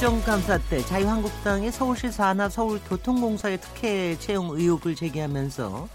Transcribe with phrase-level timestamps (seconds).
[0.00, 5.88] 국정감사 때 자유한국당이 서울시 산하 서울교통공사의 특혜 채용 의혹을 제기하면서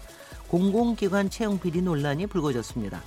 [0.46, 3.02] 공공기관 채용 비리 논란이 불거졌습니다.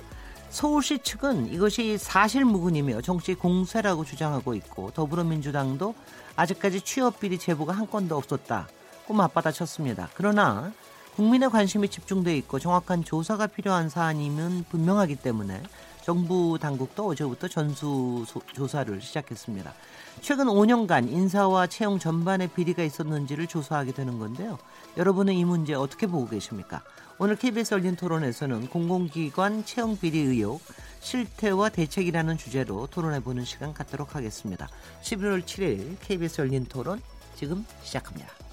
[0.50, 5.94] 서울시 측은 이것이 사실무근이며 정치 공세라고 주장하고 있고 더불어민주당도
[6.36, 10.10] 아직까지 취업비리 제보가 한 건도 없었다고 맞받아쳤습니다.
[10.12, 10.70] 그러나
[11.16, 15.62] 국민의 관심이 집중돼 있고 정확한 조사가 필요한 사안이면 분명하기 때문에
[16.02, 19.72] 정부 당국도 어제부터 전수 조사를 시작했습니다.
[20.20, 24.58] 최근 5년간 인사와 채용 전반에 비리가 있었는지를 조사하게 되는 건데요.
[24.96, 26.82] 여러분은 이 문제 어떻게 보고 계십니까?
[27.18, 30.60] 오늘 KBS 열린 토론에서는 공공기관 채용 비리 의혹,
[31.00, 34.68] 실태와 대책이라는 주제로 토론해보는 시간 갖도록 하겠습니다.
[35.02, 37.00] 11월 7일 KBS 열린 토론
[37.34, 38.49] 지금 시작합니다.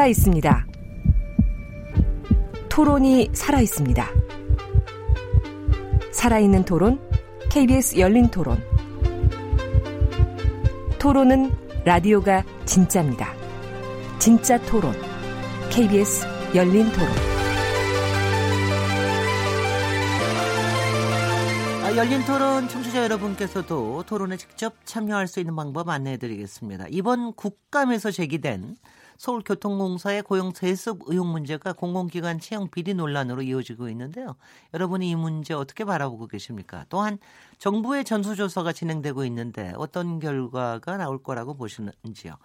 [0.00, 0.66] 살아 있습니다.
[2.70, 4.08] 토론이 살아 있습니다.
[6.10, 6.98] 살아있는 토론,
[7.50, 8.56] KBS 열린 토론.
[10.98, 11.50] 토론은
[11.84, 13.34] 라디오가 진짜입니다.
[14.18, 14.94] 진짜 토론,
[15.70, 17.08] KBS 열린 토론.
[21.84, 26.86] 아, 열린 토론 청취자 여러분께서도 토론에 직접 참여할 수 있는 방법 안내해 드리겠습니다.
[26.88, 28.76] 이번 국감에서 제기된
[29.20, 34.34] 서울교통공사의 고용 세습 의혹 문제가 공공기관 채용 비리 논란으로 이어지고 있는데요.
[34.72, 36.86] 여러분이 이 문제 어떻게 바라보고 계십니까?
[36.88, 37.18] 또한
[37.58, 42.38] 정부의 전수조사가 진행되고 있는데 어떤 결과가 나올 거라고 보시는지요?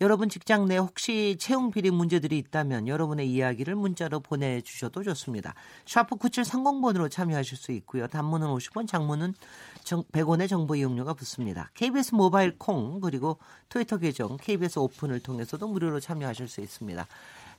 [0.00, 5.54] 여러분 직장 내 혹시 채용 비리 문제들이 있다면 여러분의 이야기를 문자로 보내주셔도 좋습니다.
[5.86, 8.08] 샤프 9730번으로 참여하실 수 있고요.
[8.08, 9.34] 단문은 50원, 장문은
[9.84, 11.70] 100원의 정보 이용료가 붙습니다.
[11.74, 13.38] KBS 모바일 콩 그리고
[13.68, 17.06] 트위터 계정 KBS 오픈을 통해서도 무료로 참여하실 수 있습니다.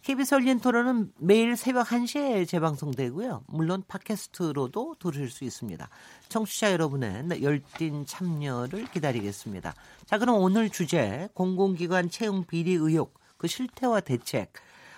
[0.06, 3.46] KBS 열린 토론은 매일 새벽 1시에 재방송되고요.
[3.48, 5.90] 물론 팟캐스트로도 들으실 수 있습니다.
[6.30, 9.74] 청취자 여러분의 열띤 참여를 기다리겠습니다.
[10.06, 14.54] 자, 그럼 오늘 주제 공공기관 채용 비리 의혹 그 실태와 대책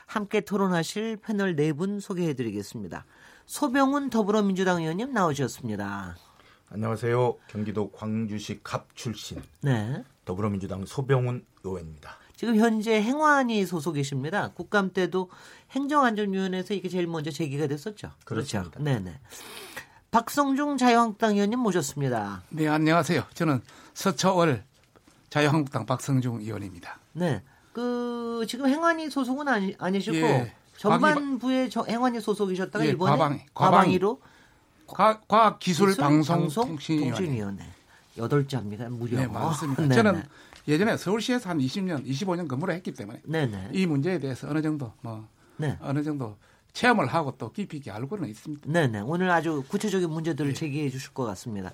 [0.07, 3.06] 함께 토론하실 패널 네 분 소개해 드리겠습니다.
[3.46, 6.17] 소병훈 더불어민주당 의원님 나오셨습니다.
[6.69, 7.38] 안녕하세요.
[7.47, 10.03] 경기도 광주시 갑 출신 네.
[10.25, 12.17] 더불어민주당 소병훈 의원입니다.
[12.38, 14.50] 지금 현재 행안위 소속이십니다.
[14.50, 15.31] 국감 때도
[15.72, 18.12] 행정안전위원회에서 이게 제일 먼저 제기가 됐었죠.
[18.25, 18.62] 그렇죠.
[18.62, 18.84] 그렇죠.
[18.84, 19.20] 네네.
[20.12, 22.44] 박성중 자유한국당 의원님 모셨습니다.
[22.50, 23.24] 네, 안녕하세요.
[23.34, 23.62] 저는
[23.96, 24.64] 서초월
[25.31, 27.00] 자유한국당 박성중 의원입니다.
[27.14, 27.42] 네.
[27.74, 34.22] 그 지금 행안위 소속은 아니, 아니시고 예, 전반부의 행안위 소속이셨다가 예, 이번에 과방, 과방위 로
[34.86, 37.66] 과학기술방송통신위원회
[38.18, 38.90] 여덟 자입니다.
[38.90, 39.18] 무려.
[39.18, 39.88] 네, 맞습니다.
[39.88, 40.24] 네, 저는
[40.67, 43.69] 예전에 서울시에서 한 20년, 25년 근무를 했기 때문에 네네.
[43.73, 45.78] 이 문제에 대해서 어느 정도 뭐 네.
[45.81, 46.35] 어느 정도
[46.73, 48.72] 체험을 하고 또 깊이 있게 알고는 있습니다.
[48.72, 49.01] 네네.
[49.01, 50.59] 오늘 아주 구체적인 문제들을 네.
[50.59, 51.72] 제기해 주실 것 같습니다.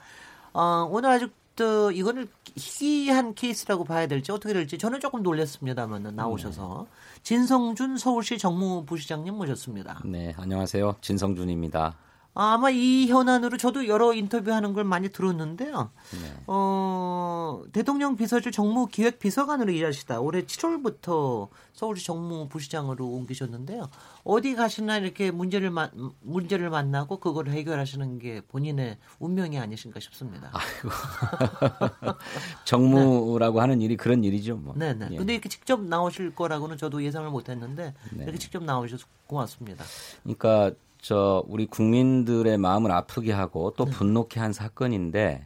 [0.53, 6.87] 어, 오늘 아주 또 이거는 희귀한 케이스라고 봐야 될지 어떻게 될지 저는 조금 놀랐습니다만 나오셔서
[6.89, 7.21] 네.
[7.23, 10.01] 진성준 서울시 정무부시장님 모셨습니다.
[10.05, 10.95] 네, 안녕하세요.
[11.01, 11.95] 진성준입니다.
[12.35, 15.91] 아마 이 현안으로 저도 여러 인터뷰하는 걸 많이 들었는데요.
[16.11, 16.33] 네.
[16.47, 23.89] 어, 대통령 비서실 정무기획비서관으로 일하시다 올해 7월부터 서울시 정무부시장으로 옮기셨는데요.
[24.23, 25.91] 어디 가시나 이렇게 문제를 마,
[26.21, 30.51] 문제를 만나고 그걸 해결하시는 게 본인의 운명이 아니신가 싶습니다.
[30.53, 32.17] 아이고.
[32.65, 33.61] 정무라고 네.
[33.61, 34.55] 하는 일이 그런 일이죠.
[34.55, 34.73] 뭐.
[34.75, 35.07] 네 네.
[35.11, 35.17] 예.
[35.17, 38.23] 근데 이렇게 직접 나오실 거라고는 저도 예상을 못 했는데 네.
[38.23, 39.83] 이렇게 직접 나오셔서 고맙습니다.
[40.23, 40.71] 그러니까
[41.03, 43.91] 저 우리 국민들의 마음을 아프게 하고 또 네.
[43.91, 45.45] 분노케 한 사건인데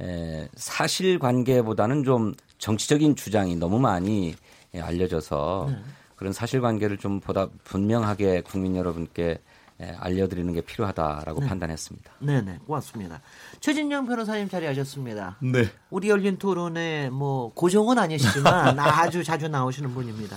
[0.00, 4.34] 에, 사실관계보다는 좀 정치적인 주장이 너무 많이
[4.74, 5.78] 예, 알려져서 네.
[6.16, 9.38] 그런 사실관계를 좀 보다 분명하게 국민 여러분께
[9.80, 11.46] 예, 알려드리는 게 필요하다라고 네.
[11.46, 12.10] 판단했습니다.
[12.18, 13.20] 네네 고맙습니다.
[13.60, 15.36] 최진영 변호사님 자리하셨습니다.
[15.40, 15.70] 네.
[15.90, 20.36] 우리 열린 토론에 뭐 고정은 아니시지만 아주 자주 나오시는 분입니다.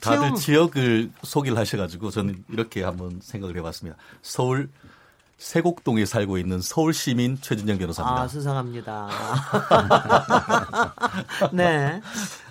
[0.00, 0.36] 다들 채용...
[0.36, 3.98] 지역 을 소개를 하셔가지고 저는 이렇게 한번 생각을 해봤습니다.
[4.22, 4.70] 서울
[5.38, 8.22] 세곡동에 살고 있는 서울 시민 최준영 변호사입니다.
[8.22, 9.08] 아, 수상합니다.
[11.52, 12.00] 네.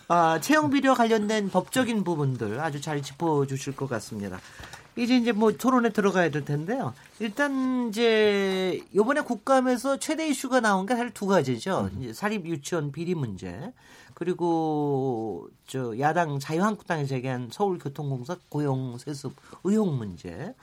[0.08, 4.40] 아, 채용 비리와 관련된 법적인 부분들 아주 잘 짚어 주실 것 같습니다.
[4.96, 6.94] 이제 이제 뭐 토론에 들어가야 될 텐데요.
[7.20, 11.90] 일단 이제 요번에 국감에서 최대 이슈가 나온 게 사실 두 가지죠.
[11.94, 12.02] 음.
[12.02, 13.74] 이제 사립 유치원 비리 문제
[14.18, 19.32] 그리고 저 야당 자유한국당이 제기한 서울교통공사 고용 세습
[19.64, 20.56] 의혹 문제.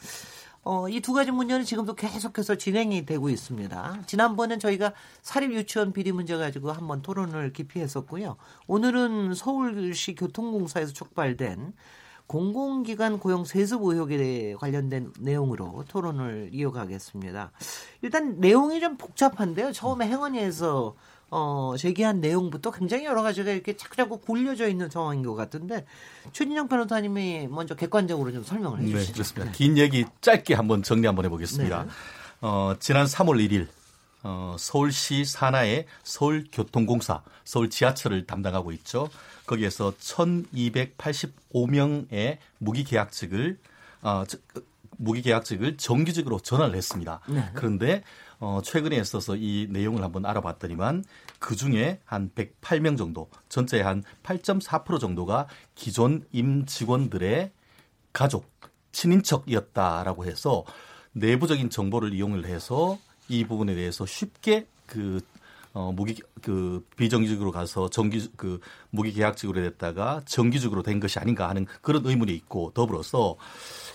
[0.65, 4.03] 어, 이 두 가지 문제는 지금도 계속해서 진행이 되고 있습니다.
[4.07, 4.93] 지난번엔 저희가
[5.23, 8.39] 사립 유치원 비리 문제 가지고 한번 토론을 깊이 했었고요.
[8.67, 11.75] 오늘은 서울시 교통공사에서 촉발된
[12.27, 17.53] 공공기관 고용 세습 의혹에 관련된 내용으로 토론을 이어가겠습니다.
[18.03, 19.71] 일단 내용이 좀 복잡한데요.
[19.71, 20.97] 처음에 행언위에서
[21.37, 25.85] 어, 제기한 내용부터 굉장히 여러 가지가 이렇게 자꾸자꾸 굴려져 있는 상황인 것 같은데
[26.33, 29.05] 최진영 변호사님이 먼저 객관적으로 좀 설명을 해 주시죠.
[29.05, 29.47] 네, 그렇습니다.
[29.47, 29.53] 네.
[29.53, 31.83] 긴 얘기 짧게 한번 정리 한번 해보겠습니다.
[31.83, 31.89] 네.
[32.41, 33.67] 어, 지난 3월 1일
[34.23, 39.09] 어, 서울시 산하의 서울교통공사, 서울 지하철을 담당하고 있죠.
[39.47, 43.59] 거기에서 1,285명의 무기계약직을
[44.03, 44.23] 어,
[44.99, 47.19] 무기계약직을 정규직으로 전환을 했습니다.
[47.29, 47.51] 네.
[47.55, 48.05] 그런데
[48.41, 51.05] 어, 최근에 있어서 이 내용을 한번 알아봤더니만
[51.45, 57.53] 그 중에 한 108명 정도, 전체의 한 8.4% 정도가 기존 임 직원들의
[58.15, 58.51] 가족,
[58.93, 60.65] 친인척이었다라고 해서
[61.13, 62.99] 내부적인 정보를 이용을 해서
[63.29, 65.21] 이 부분에 대해서 쉽게 그
[65.75, 71.67] 어, 무기, 그, 비정규직으로 가서 정규, 그, 무기 계약직으로 됐다가 정규직으로 된 것이 아닌가 하는
[71.83, 73.37] 그런 의문이 있고 더불어서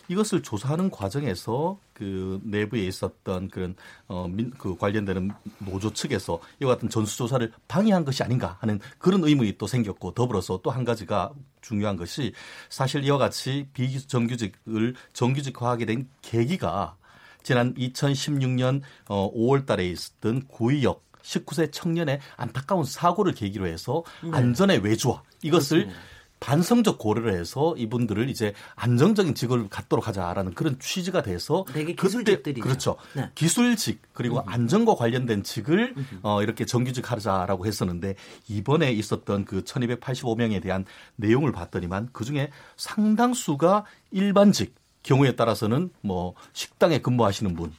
[0.10, 3.76] 이것을 조사하는 과정에서 그 내부에 있었던 그런
[4.08, 9.58] 어, 민, 그 관련되는 노조 측에서 이와 같은 전수조사를 방해한 것이 아닌가 하는 그런 의문이
[9.58, 12.34] 또 생겼고 더불어서 또 한 가지가 중요한 것이
[12.70, 16.96] 사실 이와 같이 비정규직을 정규직화하게 된 계기가
[17.44, 24.32] 지난 2016년 어, 5월 달에 있었던 구의역 19세 청년의 안타까운 사고를 계기로 해서 네.
[24.32, 26.19] 안전의 외주화 이것을 그렇습니다.
[26.40, 32.96] 반성적 고려를 해서 이분들을 이제 안정적인 직업을 갖도록 하자라는 그런 취지가 돼서 되게 기술직들이 그렇죠.
[33.14, 33.30] 네.
[33.36, 34.44] 기술직 그리고 음.
[34.46, 36.20] 안전과 관련된 직을 음.
[36.24, 38.16] 어, 이렇게 정규직 하자라고 했었는데
[38.48, 40.86] 이번에 있었던 그 1285명에 대한
[41.18, 47.74] 내용을 봤더니만 그 중에 상당수가 일반직 경우에 따라서는 뭐 식당에 근무하시는 분,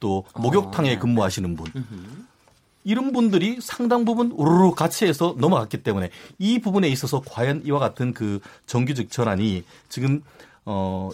[0.00, 0.98] 또 목욕탕에 어, 네.
[0.98, 1.66] 근무하시는 분,
[2.84, 8.12] 이런 분들이 상당 부분 우르르 같이 해서 넘어갔기 때문에 이 부분에 있어서 과연 이와 같은
[8.12, 10.22] 그 정규직 전환이 지금
[10.64, 11.10] 어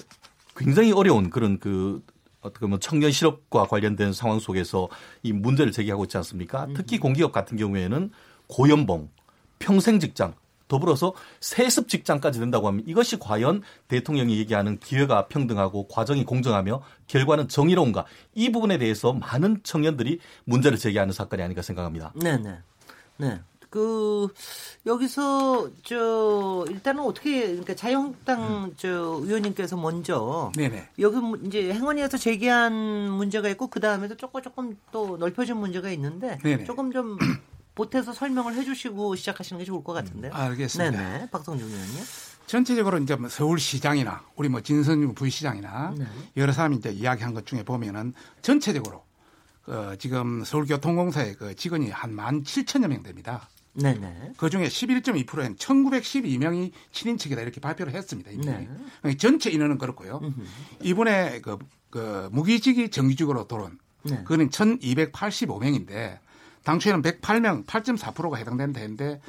[0.56, 2.02] 굉장히 어려운 그런 그
[2.40, 4.88] 어떻게 보면 청년 실업과 관련된 상황 속에서
[5.22, 6.66] 이 문제를 제기하고 있지 않습니까?
[6.74, 8.10] 특히 공기업 같은 경우에는
[8.46, 9.08] 고연봉,
[9.58, 10.34] 평생 직장,
[10.70, 18.06] 더불어서 세습 직장까지 된다고 하면 이것이 과연 대통령이 얘기하는 기회가 평등하고 과정이 공정하며 결과는 정의로운가
[18.34, 22.12] 이 부분에 대해서 많은 청년들이 문제를 제기하는 사건이 아닌가 생각합니다.
[22.14, 22.58] 네, 네.
[23.18, 23.40] 네.
[23.68, 24.26] 그
[24.84, 28.74] 여기서 저 일단은 어떻게 그러니까 자유한국당 음.
[28.76, 30.88] 저 의원님께서 먼저 네네.
[30.98, 31.16] 여기
[31.46, 36.64] 이제 행원위에서 제기한 문제가 있고 그 다음에도 조금 조금 또 넓혀진 문제가 있는데 네네.
[36.64, 37.16] 조금 좀
[37.80, 40.28] 보태서 설명을 해주시고 시작하시는 게 좋을 것 같은데.
[40.28, 40.90] 음, 알겠습니다.
[40.90, 41.30] 네네.
[41.30, 42.04] 박성준 의원님.
[42.46, 46.04] 전체적으로 이제 뭐 서울시장이나 우리 뭐 진선유 부시장이나 네.
[46.36, 48.12] 여러 사람이 이제 이야기한 것 중에 보면은
[48.42, 49.04] 전체적으로
[49.66, 53.48] 어, 지금 서울교통공사의 그 직원이 한만 7천여 명 됩니다.
[53.72, 54.32] 네네.
[54.36, 58.30] 그 중에 11.2%는 1912명이 친인척이다 이렇게 발표를 했습니다.
[58.30, 58.68] 네.
[59.00, 60.20] 그러니까 전체 인원은 그렇고요.
[60.22, 60.42] 음흠.
[60.82, 61.56] 이번에 그,
[61.88, 64.18] 그 무기직이 정규직으로 들어온 네.
[64.24, 66.18] 그거는 1285명인데
[66.64, 69.20] 당초에는 108명, 8.4%가 해당된다 했는데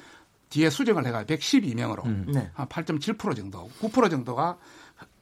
[0.49, 2.25] 뒤에 수정을 해가 112명으로 음.
[2.33, 2.51] 네.
[2.55, 4.57] 한8.7% 정도, 9% 정도가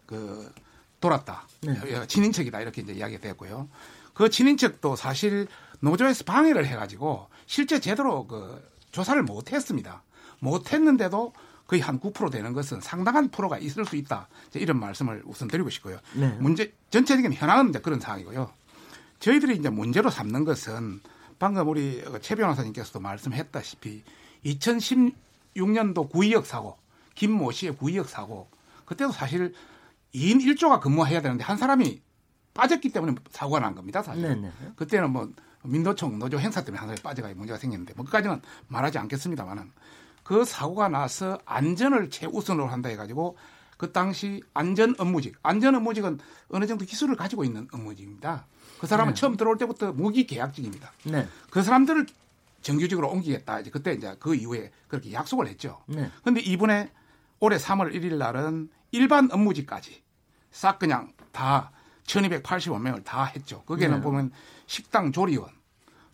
[0.05, 0.51] 그
[0.99, 1.47] 돌았다.
[1.61, 2.07] 네.
[2.07, 3.69] 친인척이다 이렇게 이제 이야기가 됐고요.
[4.13, 5.47] 그 친인척도 사실
[5.79, 8.61] 노조에서 방해를 해가지고 실제 제대로 그
[8.91, 10.03] 조사를 못했습니다.
[10.39, 11.33] 못했는데도
[11.67, 14.27] 거의 한 9% 되는 것은 상당한 프로가 있을 수 있다.
[14.55, 15.99] 이런 말씀을 우선 드리고 싶고요.
[16.15, 16.27] 네.
[16.39, 18.51] 문제 전체적인 현황은 이제 그런 상황이고요.
[19.19, 20.99] 저희들이 이제 문제로 삼는 것은
[21.39, 24.03] 방금 우리 최 변호사님께서도 말씀했다시피
[24.45, 26.77] 2016년도 구의역 사고,
[27.15, 28.49] 김모 씨의 구의역 사고,
[28.85, 29.53] 그때도 사실
[30.13, 32.01] 2인 1조가 근무해야 되는데 한 사람이
[32.53, 34.23] 빠졌기 때문에 사고가 난 겁니다, 사실.
[34.23, 34.51] 네네.
[34.75, 35.31] 그때는 뭐
[35.63, 39.71] 민노총 노조 행사 때문에 한 사람이 빠져가 문제가 생겼는데 뭐 그까지는 말하지 않겠습니다만은
[40.23, 43.37] 그 사고가 나서 안전을 최우선으로 한다 해가지고
[43.77, 46.19] 그 당시 안전 업무직, 안전 업무직은
[46.49, 48.45] 어느 정도 기술을 가지고 있는 업무직입니다.
[48.79, 49.19] 그 사람은 네.
[49.19, 50.91] 처음 들어올 때부터 무기 계약직입니다.
[51.03, 51.27] 네.
[51.49, 52.07] 그 사람들을
[52.61, 53.59] 정규직으로 옮기겠다.
[53.59, 55.81] 이제 그때 이제 그 이후에 그렇게 약속을 했죠.
[55.85, 56.09] 네.
[56.23, 56.91] 근데 이번에
[57.39, 60.01] 올해 3월 1일 날은 일반 업무직까지
[60.51, 61.71] 싹 그냥 다
[62.05, 63.61] 1285명을 다 했죠.
[63.63, 64.03] 거기에는 네.
[64.03, 64.31] 보면
[64.65, 65.49] 식당 조리원,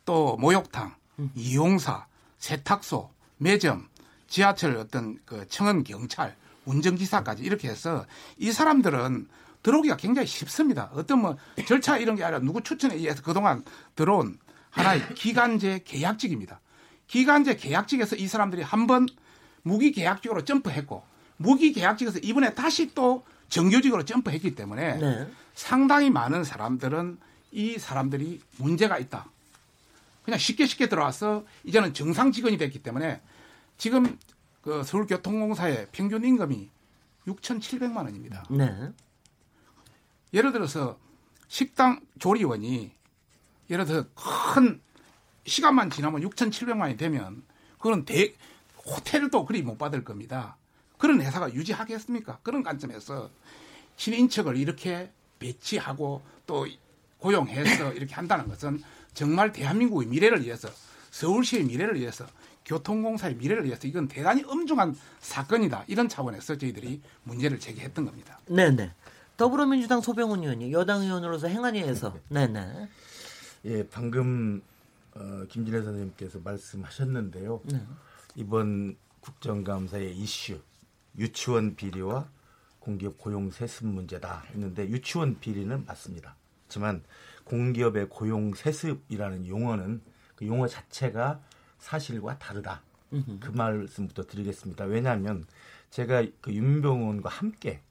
[0.04, 1.32] 또 목욕탕, 음.
[1.36, 2.06] 이용사,
[2.38, 3.88] 세탁소, 매점,
[4.28, 8.06] 지하철 어떤 그 청원 경찰, 운전기사까지 이렇게 해서
[8.38, 9.28] 이 사람들은
[9.66, 10.92] 들어오기가 굉장히 쉽습니다.
[10.94, 13.64] 어떤 뭐 절차 이런 게 아니라 누구 추천에 의해서 그동안
[13.96, 14.38] 들어온
[14.70, 16.60] 하나의 기간제 계약직입니다.
[17.08, 19.08] 기간제 계약직에서 이 사람들이 한 번
[19.64, 21.04] 무기 계약직으로 점프했고
[21.38, 25.28] 무기 계약직에서 이번에 다시 또 정규직으로 점프했기 때문에 네.
[25.56, 27.18] 상당히 많은 사람들은
[27.52, 29.26] 이 사람들이 문제가 있다.
[30.24, 33.20] 그냥 쉽게 쉽게 들어와서 이제는 정상 직원이 됐기 때문에
[33.80, 34.20] 지금
[34.62, 36.70] 그 서울교통공사의 평균 임금이
[37.28, 38.44] 6,700만 원입니다.
[38.52, 38.92] 네.
[40.34, 41.00] 예를 들어서
[41.48, 42.92] 식당 조리원이
[43.70, 44.08] 예를 들어서
[44.54, 44.82] 큰
[45.46, 47.44] 시간만 지나면 6,700만 원이 되면
[47.78, 48.34] 그건 대
[48.86, 50.58] 호텔도 그리 못 받을 겁니다.
[50.98, 52.40] 그런 회사가 유지하겠습니까?
[52.42, 53.30] 그런 관점에서
[53.98, 56.68] 신인척을 이렇게 배치하고 또
[57.20, 58.82] 고용해서 이렇게 한다는 것은
[59.14, 60.70] 정말 대한민국의 미래를 위해서
[61.12, 62.26] 서울시의 미래를 위해서
[62.66, 65.86] 교통공사의 미래를 위해서 이건 대단히 엄중한 사건이다.
[65.88, 68.40] 이런 차원에서 저희들이 문제를 제기했던 겁니다.
[68.48, 68.92] 네네.
[69.38, 72.90] 더불어민주당 소병훈 의원이 여당 의원으로서 행안위에서 네네.
[73.66, 74.62] 예, 방금
[75.14, 77.62] 어, 김진애 선생님께서 말씀하셨는데요.
[77.66, 77.86] 네.
[78.36, 80.60] 이번 국정감사의 이슈
[81.18, 82.30] 유치원 비리와
[82.80, 86.36] 공기업 고용 세습 문제다 했는데 유치원 비리는 맞습니다.
[86.66, 87.04] 하지만
[87.46, 90.02] 공기업의 고용 세습이라는 용어는
[90.36, 91.42] 그 용어 자체가
[91.80, 92.82] 사실과 다르다.
[93.40, 94.86] 그 말씀부터 드리겠습니다.
[94.86, 95.46] 왜냐하면
[95.90, 97.82] 제가 그 윤병원과 함께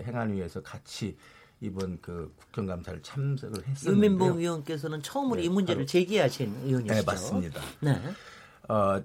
[0.00, 1.16] 행안위 에서 같이
[1.60, 3.92] 이번 그 국정감사를 참석을 했었는데요.
[3.94, 6.94] 윤민봉 의원께서는 처음으로 네, 이 문제를 제기하신 의원이시죠?
[6.94, 7.60] 네, 맞습니다.
[7.80, 8.00] 네.
[8.68, 9.02] 어,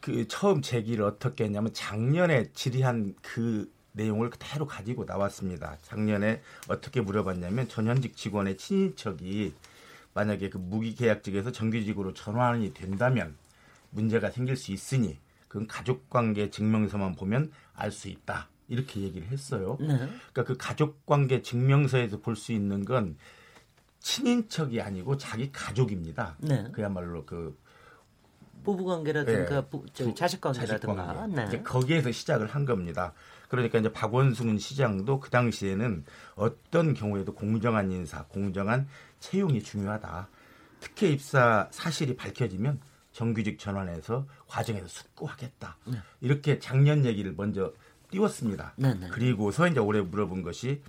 [0.00, 5.78] 그 처음 제기를 어떻게 했냐면 작년에 질의한 그 내용을 그대로 가지고 나왔습니다.
[5.82, 9.54] 작년에 어떻게 물어봤냐면 전현직 직원의 친인척이
[10.14, 13.36] 만약에 그 무기계약직에서 정규직으로 전환이 된다면
[13.90, 18.48] 문제가 생길 수 있으니 그건 가족관계 증명서만 보면 알 수 있다.
[18.68, 19.76] 이렇게 얘기를 했어요.
[19.80, 19.96] 네.
[19.96, 23.16] 그러니까 그 가족관계 증명서에서 볼 수 있는 건
[24.00, 26.36] 친인척이 아니고 자기 가족입니다.
[26.38, 26.68] 네.
[26.72, 27.58] 그야말로 그
[28.62, 29.68] 부부관계라든가 네.
[29.68, 31.62] 부, 자식관계라든가 자식 네.
[31.62, 33.12] 거기에서 시작을 한 겁니다.
[33.48, 36.04] 그러니까 이제 박원순 시장도 그 당시에는
[36.34, 38.88] 어떤 경우에도 공정한 인사, 공정한
[39.20, 40.28] 채용이 중요하다.
[40.80, 42.80] 특혜 입사 사실이 밝혀지면
[43.12, 45.78] 정규직 전환해서 과정에서 숙고하겠다.
[45.86, 45.98] 네.
[46.20, 47.72] 이렇게 작년 얘기를 먼저
[48.10, 48.72] 띄웠습니다.
[48.76, 49.08] 네, 네.
[49.08, 50.82] 그리고서 이제 올해 물어본 것이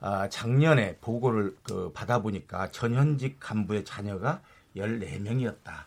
[0.00, 4.42] 아, 작년에 보고를 그 받아보니까 전현직 간부의 자녀가
[4.76, 5.86] 14명이었다.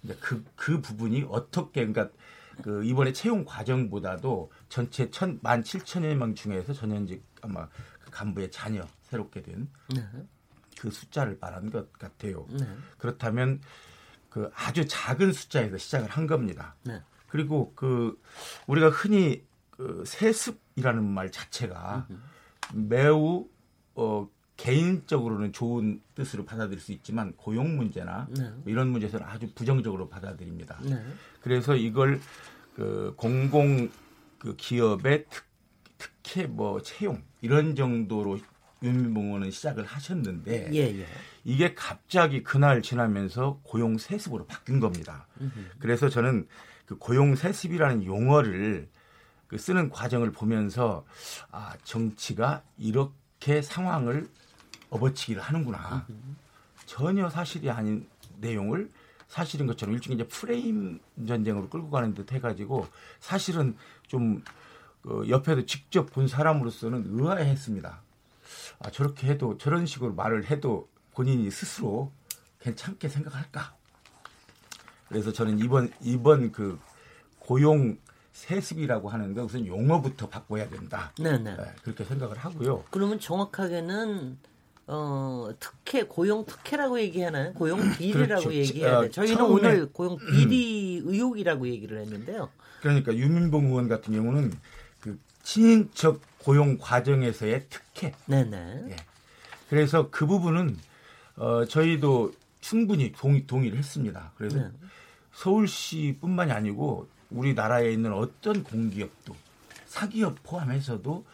[0.00, 2.14] 근데 그, 그 부분이 어떻게, 그러니까
[2.62, 7.68] 그 이번에 채용 과정보다도 전체 천, 만 7천여 명 중에서 전현직 아마
[8.00, 10.90] 그 간부의 자녀 새롭게 된그 네.
[10.90, 12.46] 숫자를 말한 것 같아요.
[12.50, 12.66] 네.
[12.98, 13.60] 그렇다면
[14.30, 16.74] 그 아주 작은 숫자에서 시작을 한 겁니다.
[16.82, 17.02] 네.
[17.28, 18.20] 그리고 그
[18.66, 19.44] 우리가 흔히
[19.76, 22.06] 그 세습이라는 말 자체가
[22.74, 23.46] 매우
[23.94, 28.48] 어 개인적으로는 좋은 뜻으로 받아들일 수 있지만 고용 문제나 네.
[28.50, 30.78] 뭐 이런 문제에서는 아주 부정적으로 받아들입니다.
[30.82, 31.02] 네.
[31.40, 32.20] 그래서 이걸
[32.74, 33.90] 그 공공
[34.38, 35.44] 그 기업의 특,
[35.98, 38.38] 특혜 뭐 채용 이런 정도로
[38.82, 41.06] 윤민봉원은 시작을 하셨는데 예, 예.
[41.44, 45.26] 이게 갑자기 그날 지나면서 고용 세습으로 바뀐 겁니다.
[45.40, 45.50] 음흠.
[45.78, 46.46] 그래서 저는
[46.84, 48.88] 그 고용 세습이라는 용어를
[49.48, 51.04] 그 쓰는 과정을 보면서
[51.50, 54.28] 아 정치가 이렇게 상황을
[54.90, 56.06] 업어치기를 하는구나.
[56.86, 58.90] 전혀 사실이 아닌 내용을
[59.28, 62.86] 사실인 것처럼 일종의 이제 프레임 전쟁으로 끌고 가는 듯 해가지고
[63.20, 63.76] 사실은
[64.06, 68.00] 좀그 옆에도 직접 본 사람으로서는 의아했습니다.
[68.78, 72.12] 아, 저렇게 해도 저런 식으로 말을 해도 본인이 스스로
[72.60, 73.74] 괜찮게 생각할까?
[75.08, 76.78] 그래서 저는 이번 이번 그
[77.38, 77.98] 고용
[78.36, 81.10] 세습이라고 하는데 우선 용어부터 바꿔야 된다.
[81.18, 81.56] 네네.
[81.56, 82.84] 네, 그렇게 생각을 하고요.
[82.90, 84.36] 그러면 정확하게는
[84.88, 87.54] 어, 특혜, 고용 특혜라고 얘기하나요?
[87.54, 88.52] 고용 비리라고 그렇죠.
[88.52, 89.06] 얘기해야 돼.
[89.06, 92.50] 어, 저희는 오늘 고용 비리 의혹이라고 얘기를 했는데요.
[92.82, 94.52] 그러니까 유민봉 의원 같은 경우는
[95.00, 98.12] 그 친인척 고용 과정에서의 특혜.
[98.26, 98.84] 네네.
[98.90, 98.96] 예.
[99.70, 100.76] 그래서 그 부분은
[101.36, 104.32] 어, 저희도 충분히 동의, 동의를 했습니다.
[104.36, 104.68] 그래서 네.
[105.32, 109.34] 서울시뿐만이 아니고 우리나라에 있는 어떤 공기업도
[109.86, 111.24] 사기업 포함해서도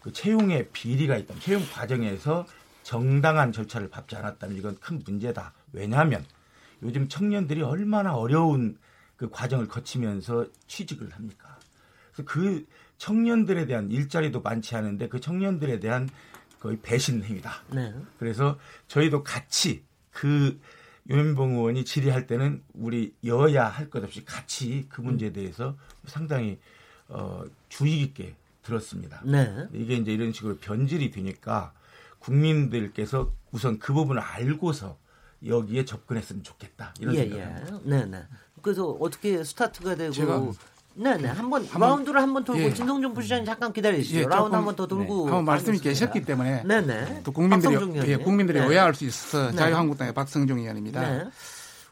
[0.00, 1.34] 그 채용에 비리가 있다.
[1.38, 2.46] 채용 과정에서
[2.82, 5.52] 정당한 절차를 밟지 않았다면 이건 큰 문제다.
[5.72, 6.24] 왜냐하면
[6.82, 8.76] 요즘 청년들이 얼마나 어려운
[9.16, 11.56] 그 과정을 거치면서 취직을 합니까?
[12.12, 12.66] 그래서 그
[12.98, 16.08] 청년들에 대한 일자리도 많지 않은데 그 청년들에 대한
[16.58, 17.62] 거의 배신 행위다.
[17.70, 17.94] 네.
[18.18, 18.58] 그래서
[18.88, 20.60] 저희도 같이 그
[21.08, 26.58] 유명봉 의원이 질의할 때는 우리 여야 할 것 없이 같이 그 문제에 대해서 상당히
[27.08, 29.20] 어, 주의 깊게 들었습니다.
[29.24, 29.66] 네.
[29.72, 31.72] 이게 이제 이런 식으로 변질이 되니까
[32.20, 34.96] 국민들께서 우선 그 부분을 알고서
[35.44, 37.74] 여기에 접근했으면 좋겠다 이런 예, 생각입니다.
[37.74, 37.80] 예.
[37.84, 38.22] 네, 네.
[38.62, 40.40] 그래서 어떻게 스타트가 되고 제가
[40.94, 41.28] 네, 네.
[41.28, 42.74] 한번 한번- 라운드를 한 번 돌고 예.
[42.74, 44.18] 진성준 부시장님 잠깐 기다리시죠.
[44.18, 45.78] 예, 라운드 조금- 한번 더 돌고 한번 말씀이.
[45.78, 47.20] 계셨기 때문에 네, 네.
[47.24, 47.74] 또 국민들이
[48.10, 48.16] 예.
[48.16, 48.66] 국민들이 네.
[48.66, 49.56] 오해할 수 있어서 네.
[49.56, 51.00] 자유한국당의 박성중 의원입니다.
[51.00, 51.24] 네.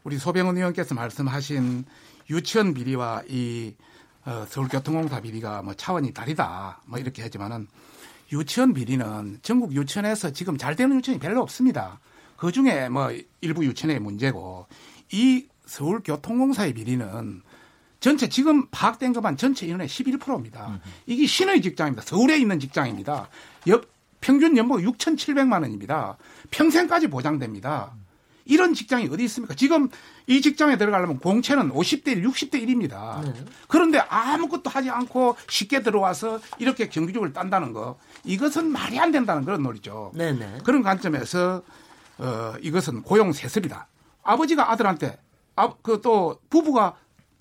[0.03, 1.85] 우리 소병원 의원께서 말씀하신
[2.29, 3.73] 유치원 비리와 이
[4.23, 7.67] 어, 서울교통공사 비리가 뭐 차원이 다르다 뭐 이렇게 하지만은
[8.31, 11.99] 유치원 비리는 전국 유치원에서 지금 잘 되는 유치원이 별로 없습니다.
[12.37, 13.09] 그 중에 뭐
[13.41, 14.67] 일부 유치원의 문제고
[15.11, 17.41] 이 서울교통공사의 비리는
[18.01, 20.81] 전체 지금 파악된 것만 전체 인원의 11%입니다.
[21.05, 22.01] 이게 신의 직장입니다.
[22.03, 23.29] 서울에 있는 직장입니다.
[23.67, 23.87] 옆,
[24.19, 26.17] 평균 연봉 6,700만 원입니다.
[26.49, 27.93] 평생까지 보장됩니다.
[28.45, 29.53] 이런 직장이 어디 있습니까?
[29.53, 29.87] 지금
[30.25, 33.21] 이 직장에 들어가려면 공채는 50대 1, 60대 1입니다.
[33.67, 39.61] 그런데 아무것도 하지 않고 쉽게 들어와서 이렇게 경기직을 딴다는 거 이것은 말이 안 된다는 그런
[39.61, 40.11] 논리죠.
[40.15, 40.57] 네, 네.
[40.65, 41.61] 그런 관점에서
[42.17, 43.87] 어, 이것은 고용 세습이다.
[44.23, 45.19] 아버지가 아들한테
[45.55, 46.95] 아, 그 또 부부가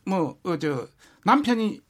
[0.04, 0.86] 뭐저
[1.24, 1.80] 남편이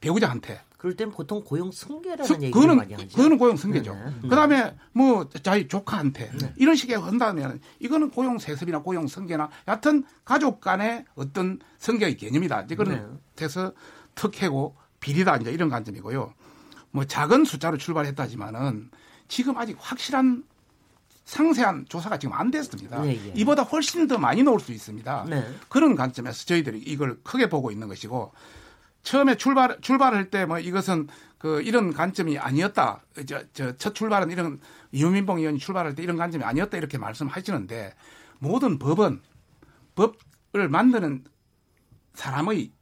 [0.00, 3.08] 배우자한테 그럴 땐 보통 고용 승계라는 스- 얘기를 그거는 많이 하죠.
[3.14, 3.92] 그거는 고용 승계죠.
[3.94, 4.28] 네, 네.
[4.30, 11.04] 그다음에 뭐 자기 조카한테 이런 식의 한다면 이거는 고용 세습이나 고용 승계나 여하튼 가족 간의
[11.16, 12.62] 어떤 성격의 개념이다.
[12.62, 13.18] 이제 그런 네.
[13.36, 13.72] 데서
[14.14, 16.32] 특혜고 비리다 이제 이런 관점이고요.
[16.92, 18.90] 뭐 작은 숫자로 출발했다지만은
[19.28, 20.44] 지금 아직 확실한
[21.30, 23.06] 상세한 조사가 지금 안 됐습니다.
[23.06, 23.32] 예, 예.
[23.36, 25.26] 이보다 훨씬 더 많이 나올 수 있습니다.
[25.28, 25.48] 네.
[25.68, 28.32] 그런 관점에서 저희들이 이걸 크게 보고 있는 것이고
[29.04, 31.06] 처음에 출발 출발할 때 뭐 이것은
[31.38, 33.02] 그 이런 관점이 아니었다.
[33.54, 34.58] 저저첫 출발은 이런
[34.90, 37.94] 이유민봉 의원이 출발할 때 이런 관점이 아니었다 이렇게 말씀하시는데
[38.40, 39.22] 모든 법은
[39.94, 41.22] 법을 만드는
[42.14, 42.72] 사람의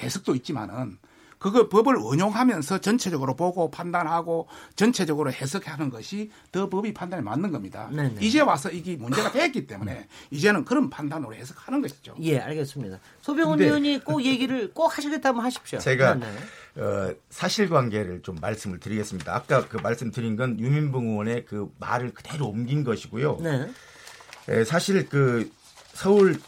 [0.00, 0.96] 해석도 있지만은
[1.40, 7.88] 그거 법을 운용하면서 전체적으로 보고 판단하고 전체적으로 해석하는 것이 더 법이 판단에 맞는 겁니다.
[7.90, 8.16] 네네.
[8.20, 12.14] 이제 와서 이게 문제가 됐기 때문에 이제는 그런 판단으로 해석하는 것이죠.
[12.20, 13.00] 예, 알겠습니다.
[13.22, 15.78] 소병훈 근데- 의원이 꼭 얘기를 꼭 하시겠다면 하십시오.
[15.78, 16.26] 제가 네,
[16.74, 16.82] 네.
[16.82, 19.34] 어, 사실관계를 좀 말씀을 드리겠습니다.
[19.34, 23.38] 아까 그 말씀드린 건 유민봉 의원의 그 말을 그대로 옮긴 것이고요.
[23.40, 23.70] 네.
[24.50, 25.50] 에, 사실 그
[25.94, 26.38] 서울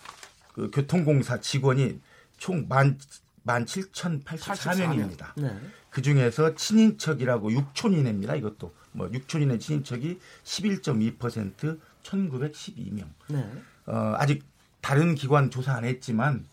[0.52, 1.98] 그 교통공사 직원이
[2.36, 2.98] 총 만,
[3.42, 5.32] 만 7,084명입니다.
[5.36, 5.56] 네.
[5.90, 8.38] 그 중에서 친인척이라고 6촌이네입니다.
[8.38, 13.04] 이것도 뭐 6촌이네 친인척이 11.2% 1,912명.
[13.28, 13.52] 네.
[13.86, 14.44] 어, 아직
[14.80, 16.46] 다른 기관 조사 안 했지만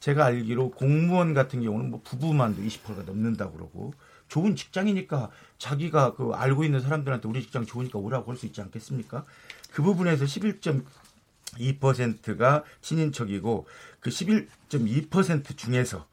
[0.00, 3.94] 제가 알기로 공무원 같은 경우는 뭐 부부만도 20%가 넘는다고 그러고
[4.28, 9.24] 좋은 직장이니까 자기가 그 알고 있는 사람들한테 우리 직장 좋으니까 오라고 할 수 있지 않겠습니까?
[9.72, 13.66] 그 부분에서 11.2%가 친인척이고
[14.00, 16.06] 그 11.2% 중에서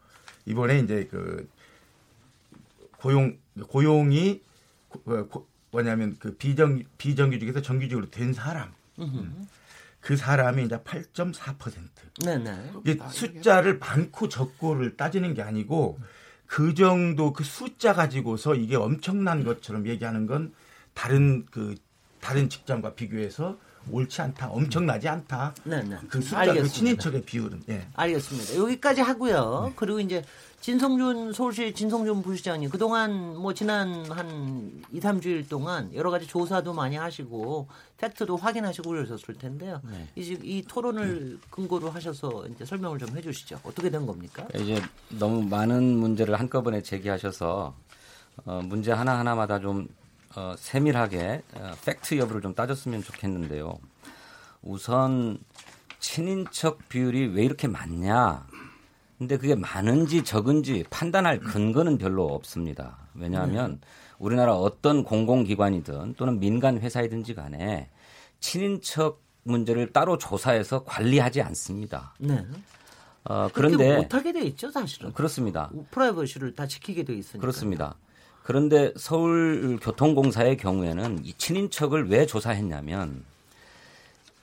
[0.46, 1.50] 이번에 이제 그
[2.98, 4.42] 고용 고용이
[4.90, 9.48] 고- 어, 고- 뭐냐면 그 비정 비정규직에서 정규직으로 된 사람 음.
[10.02, 11.90] 그 사람이 이제 8.4%.
[12.26, 12.72] 네, 네.
[12.86, 16.00] 이게 숫자를 많고 적고를 따지는 게 아니고
[16.48, 20.54] 그 정도 그 숫자 가지고서 이게 엄청난 것처럼 얘기하는 건
[20.94, 21.76] 다른 그
[22.20, 23.58] 다른 직장과 비교해서
[23.90, 25.54] 옳지 않다, 엄청나지 않다.
[25.64, 25.98] 네, 네.
[26.08, 26.64] 그 숫자, 알겠습니다.
[26.64, 27.88] 그 친인척의 비율은 예.
[27.96, 28.56] 알겠습니다.
[28.58, 29.74] 여기까지 하고요.
[29.76, 30.24] 그리고 이제
[30.62, 36.96] 진성준 서울시 진성준 부시장님 그동안 뭐 지난 한 2, 3주일 동안 여러 가지 조사도 많이
[36.98, 37.68] 하시고
[37.98, 39.82] 팩트도 확인하시고 그러셨을 텐데요.
[40.16, 43.60] 이제 이 토론을 근거로 하셔서 이제 설명을 좀 해 주시죠.
[43.64, 44.48] 어떻게 된 겁니까?
[44.56, 47.74] 이제 너무 많은 문제를 한꺼번에 제기하셔서
[48.46, 49.88] 어, 문제 하나 하나마다 좀
[50.36, 53.78] 어, 세밀하게 어, 팩트 여부를 좀 따졌으면 좋겠는데요.
[54.62, 55.40] 우선
[56.00, 58.46] 친인척 비율이 왜 이렇게 많냐?
[59.18, 62.98] 근데 그게 많은지 적은지 판단할 근거는 별로 없습니다.
[63.14, 63.80] 왜냐하면
[64.18, 67.90] 우리나라 어떤 공공기관이든 또는 민간 회사이든지 간에
[68.40, 72.14] 친인척 문제를 따로 조사해서 관리하지 않습니다.
[72.20, 72.46] 네.
[73.24, 75.14] 어, 그런데 그런데 못하게 돼 있죠, 사실은.
[75.14, 75.70] 그렇습니다.
[75.92, 77.42] 프라이버시를 다 지키게 돼 있으니까.
[77.42, 77.96] 그렇습니다.
[78.44, 83.24] 그런데 서울교통공사의 경우에는 이 친인척을 왜 조사했냐면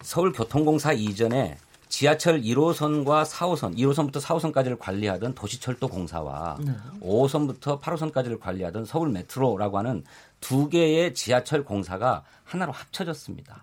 [0.02, 1.58] 서울교통공사 이전에
[1.88, 6.58] 지하철 1호선과 4호선, 1호선부터 4호선까지를 관리하던 도시철도공사와
[7.00, 10.04] 5호선부터 8호선까지를 관리하던 서울 메트로라고 하는
[10.40, 13.62] 두 개의 지하철 공사가 하나로 합쳐졌습니다.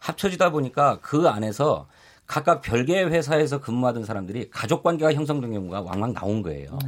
[0.00, 1.86] 합쳐지다 보니까 그 안에서
[2.26, 6.78] 각각 별개의 회사에서 근무하던 사람들이 가족 관계가 형성된 경우가 왕왕 나온 거예요.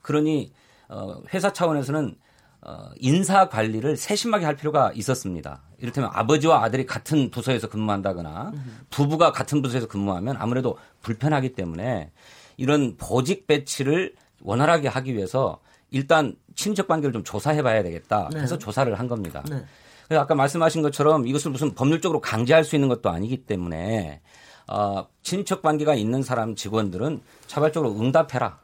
[0.00, 0.52] 그러니
[0.88, 2.16] 어, 회사 차원에서는
[2.64, 5.62] 어, 인사 관리를 세심하게 할 필요가 있었습니다.
[5.78, 8.52] 이를테면 아버지와 아들이 같은 부서에서 근무한다거나
[8.90, 12.12] 부부가 같은 부서에서 근무하면 아무래도 불편하기 때문에
[12.56, 18.28] 이런 보직 배치를 원활하게 하기 위해서 일단 친인척 관계를 좀 조사해 봐야 되겠다.
[18.32, 18.40] 네.
[18.40, 19.42] 해서 조사를 한 겁니다.
[19.48, 19.64] 네.
[20.06, 24.20] 그래서 아까 말씀하신 것처럼 이것을 무슨 법률적으로 강제할 수 있는 것도 아니기 때문에
[24.68, 28.58] 어, 친인척 관계가 있는 사람 직원들은 자발적으로 응답해라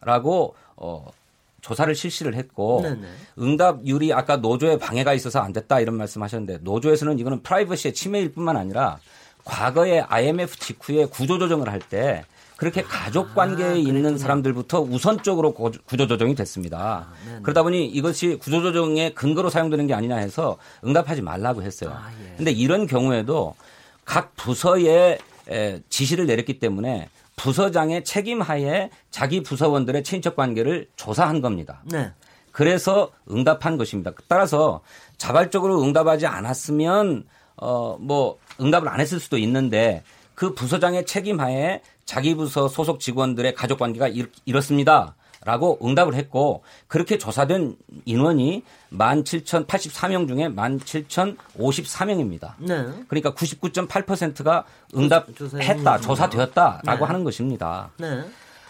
[0.00, 1.06] 라고 어,
[1.66, 3.06] 조사를 실시를 했고 네네.
[3.40, 8.98] 응답률이 아까 노조에 방해가 있어서 안 됐다 이런 말씀하셨는데 노조에서는 이거는 프라이버시의 침해일 뿐만 아니라
[9.44, 12.24] 과거에 IMF 직후에 구조조정을 할 때
[12.56, 17.08] 그렇게 가족 관계에 아, 있는 사람들부터 우선적으로 고- 구조조정이 됐습니다.
[17.12, 17.40] 아.
[17.42, 21.90] 그러다 보니 이것이 구조조정의 근거로 사용되는 게 아니냐 해서 응답하지 말라고 했어요.
[21.92, 22.34] 아, 예.
[22.36, 23.54] 근데 이런 경우에도
[24.06, 25.18] 각 부서에
[25.50, 31.82] 에, 지시를 내렸기 때문에 부서장의 책임 하에 자기 부서원들의 친인척 관계를 조사한 겁니다.
[31.84, 32.10] 네.
[32.52, 34.12] 그래서 응답한 것입니다.
[34.28, 34.80] 따라서
[35.18, 37.24] 자발적으로 응답하지 않았으면
[37.58, 40.02] 어 뭐 응답을 안 했을 수도 있는데
[40.34, 45.14] 그 부서장의 책임 하에 자기 부서 소속 직원들의 가족 관계가 이렇- 이렇습니다.
[45.46, 52.54] 라고 응답을 했고 그렇게 조사된 인원이 17,084명 중에 17,054명입니다.
[52.58, 52.84] 네.
[53.06, 54.64] 그러니까 99.8%가
[55.38, 56.00] 조사에 응답했다.
[56.00, 57.04] 조사되었다라고 네.
[57.04, 57.92] 하는 것입니다.
[57.96, 58.24] 네.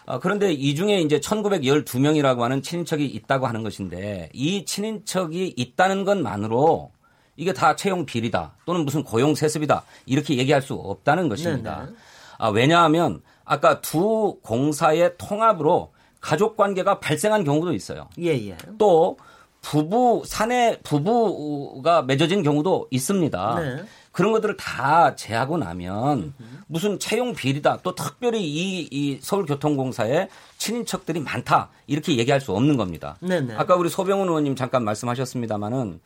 [0.05, 6.91] 어, 그런데 이 중에 이제 1912명이라고 하는 친인척이 있다고 하는 것인데 이 친인척이 있다는 것만으로
[7.37, 11.87] 이게 다 채용 비리다 또는 무슨 고용 세습이다 이렇게 얘기할 수 없다는 것입니다.
[11.87, 11.97] 네네.
[12.37, 18.09] 아, 왜냐하면 아까 두 공사의 통합으로 가족 관계가 발생한 경우도 있어요.
[18.19, 18.57] 예, 예.
[18.79, 19.17] 또
[19.63, 23.61] 부부 사내 부부가 맺어진 경우도 있습니다.
[23.61, 23.85] 네.
[24.13, 26.33] 그런 것들을 다 제하고 나면
[26.69, 33.17] 무슨 채용 비리다 또 특별히 이, 이 서울교통공사에 친인척들이 많다 이렇게 얘기할 수 없는 겁니다.
[33.21, 33.55] 네네.
[33.57, 36.01] 아까 우리 소병훈 의원님 잠깐 말씀하셨습니다마는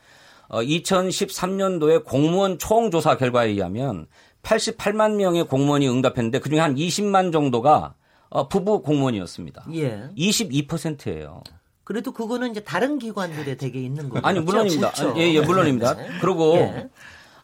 [0.49, 4.07] 어, 2013년도에 공무원 총조사 결과에 의하면
[4.43, 7.93] 88만 명의 공무원이 응답했는데 그중에 한 20만 정도가
[8.31, 9.65] 어, 부부 공무원이었습니다.
[9.73, 10.09] 예.
[10.17, 11.43] 22%예요.
[11.83, 14.25] 그래도 그거는 이제 다른 기관들에 되게 있는 거죠.
[14.25, 14.91] 아니 물론입니다.
[14.91, 15.19] 그렇죠?
[15.19, 15.95] 예, 예, 물론입니다.
[15.95, 16.07] 네.
[16.21, 16.89] 그리고 예.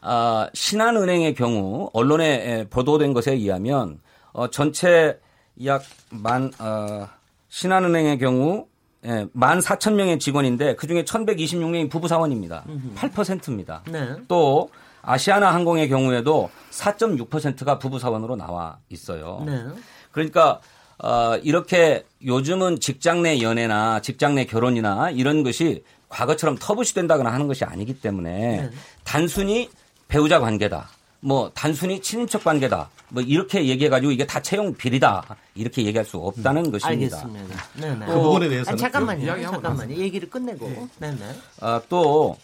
[0.00, 4.00] 아, 신한은행의 경우 언론에 에, 보도된 것에 의하면
[4.32, 5.20] 어, 전체
[5.62, 7.06] 약만 어,
[7.50, 8.66] 신한은행의 경우
[9.04, 12.64] 예, 14,000명의 직원인데 그중에 1,126명이 부부 사원입니다.
[12.96, 13.82] 8%입니다.
[13.90, 14.16] 네.
[14.26, 14.70] 또
[15.02, 19.42] 아시아나 항공의 경우에도 4.6%가 부부 사원으로 나와 있어요.
[19.44, 19.66] 네.
[20.12, 20.60] 그러니까
[20.98, 27.46] 어, 이렇게 요즘은 직장 내 연애나 직장 내 결혼이나 이런 것이 과거처럼 터부시 된다거나 하는
[27.46, 28.70] 것이 아니기 때문에 네.
[29.04, 29.70] 단순히
[30.08, 30.88] 배우자 관계다.
[31.20, 32.90] 뭐 단순히 친인척 관계다.
[33.10, 35.36] 뭐 이렇게 얘기해 가지고 이게 다 채용 비리다.
[35.54, 37.18] 이렇게 얘기할 수 없다는 것입니다.
[37.18, 37.64] 알겠습니다.
[37.80, 38.06] 네네.
[38.06, 39.42] 그 부분에 대해서는 아니, 잠깐만요.
[39.42, 39.96] 잠깐만요.
[39.96, 40.88] 얘기를 끝내고.
[40.98, 41.34] 네 네.
[41.60, 42.36] 아, 또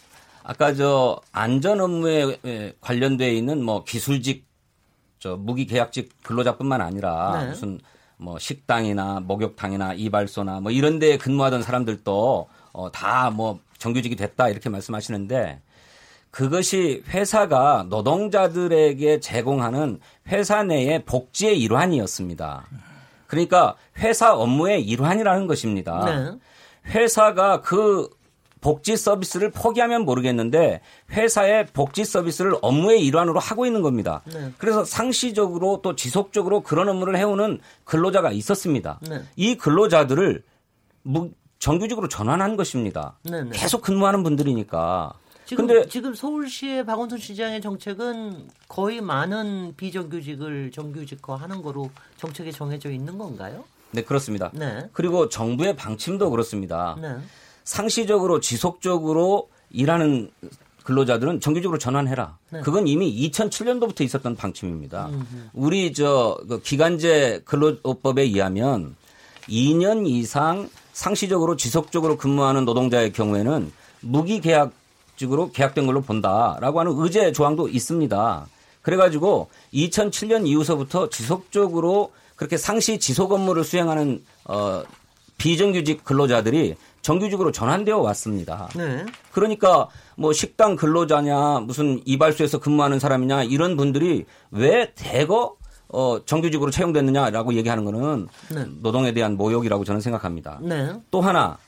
[0.43, 4.45] 아까 저 안전 업무에 에, 관련돼 있는 뭐 기술직
[5.19, 7.49] 저 무기 계약직 근로자뿐만 아니라 네.
[7.51, 7.81] 무슨
[8.17, 14.71] 뭐 식당이나 목욕탕이나 이발소나 뭐 이런 데에 근무하던 사람들도 어, 다 뭐 정규직이 됐다 이렇게
[14.71, 15.61] 말씀하시는데
[16.31, 22.67] 그것이 회사가 노동자들에게 제공하는 회사 내의 복지의 일환이었습니다.
[23.27, 26.05] 그러니까 회사 업무의 일환이라는 것입니다.
[26.07, 26.91] 네.
[26.91, 28.09] 회사가 그
[28.65, 30.81] 복지 서비스를 포기하면 모르겠는데
[31.13, 34.23] 회사의 복지 서비스를 업무의 일환으로 하고 있는 겁니다.
[34.25, 34.53] 네.
[34.57, 39.01] 그래서 상시적으로 또 지속적으로 그런 업무를 해오는 근로자가 있었습니다.
[39.07, 39.21] 네.
[39.37, 40.43] 이 근로자들을
[41.03, 43.19] 무- 정규직으로 전환한 것입니다.
[43.25, 43.51] 네, 네.
[43.53, 45.13] 계속 근무하는 분들이니까.
[45.45, 53.19] 지금 근데 지금 서울시의 박원순 시장의 정책은 거의 많은 비정규직을 정규직화하는 거로 정책에 정해져 있는
[53.19, 53.65] 건가요?
[53.91, 54.51] 네 그렇습니다.
[54.55, 54.89] 네.
[54.95, 56.97] 그리고 정부의 방침도 그렇습니다.
[56.99, 57.17] 네.
[57.65, 60.31] 상시적으로 지속적으로 일하는
[60.85, 62.37] 근로자들은 정규직으로 전환해라.
[62.51, 62.61] 네.
[62.61, 65.11] 그건 이미 2007년도부터 있었던 방침입니다.
[65.55, 68.95] 우리 저그 기간제 근로법에 의하면
[69.49, 77.69] 2년 이상 상시적으로 지속적으로 근무하는 노동자의 경우에는 무기 계약직으로 계약된 걸로 본다라고 하는 의제 조항도
[77.69, 78.47] 있습니다.
[78.83, 84.83] 그래가지고 2007년 이후서부터 지속적으로 그렇게 상시 지속 업무를 수행하는 어
[85.39, 86.75] 비정규직 근로자들이
[87.05, 88.69] 정규직으로 전환되어 왔습니다.
[88.75, 89.05] 네.
[89.31, 95.57] 그러니까 뭐 식당 근로자냐 무슨 이발소에서 근무하는 사람이냐 이런 분들이 왜 대거
[95.89, 98.67] 어 정규직으로 채용됐느냐라고 얘기하는 거는 네.
[98.81, 100.59] 노동에 대한 모욕이라고 저는 생각합니다.
[100.63, 100.95] 네.
[101.11, 101.59] 또 하나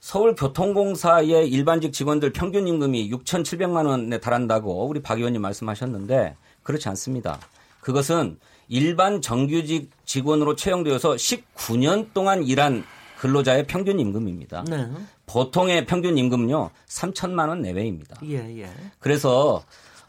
[0.00, 7.38] 서울교통공사의 일반직 직원들 평균 임금이 6,700만 원에 달한다고 우리 박 의원님 말씀하셨는데 그렇지 않습니다.
[7.80, 12.84] 그것은 일반 정규직 직원으로 채용되어서 19년 동안 일한
[13.18, 14.64] 근로자의 평균 임금입니다.
[14.68, 14.88] 네.
[15.26, 18.16] 보통의 평균 임금은요 3천만 원 내외입니다.
[18.24, 18.70] 예, 예.
[18.98, 19.62] 그래서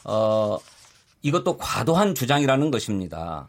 [0.03, 0.57] 어
[1.21, 3.47] 이것도 과도한 주장이라는 것입니다.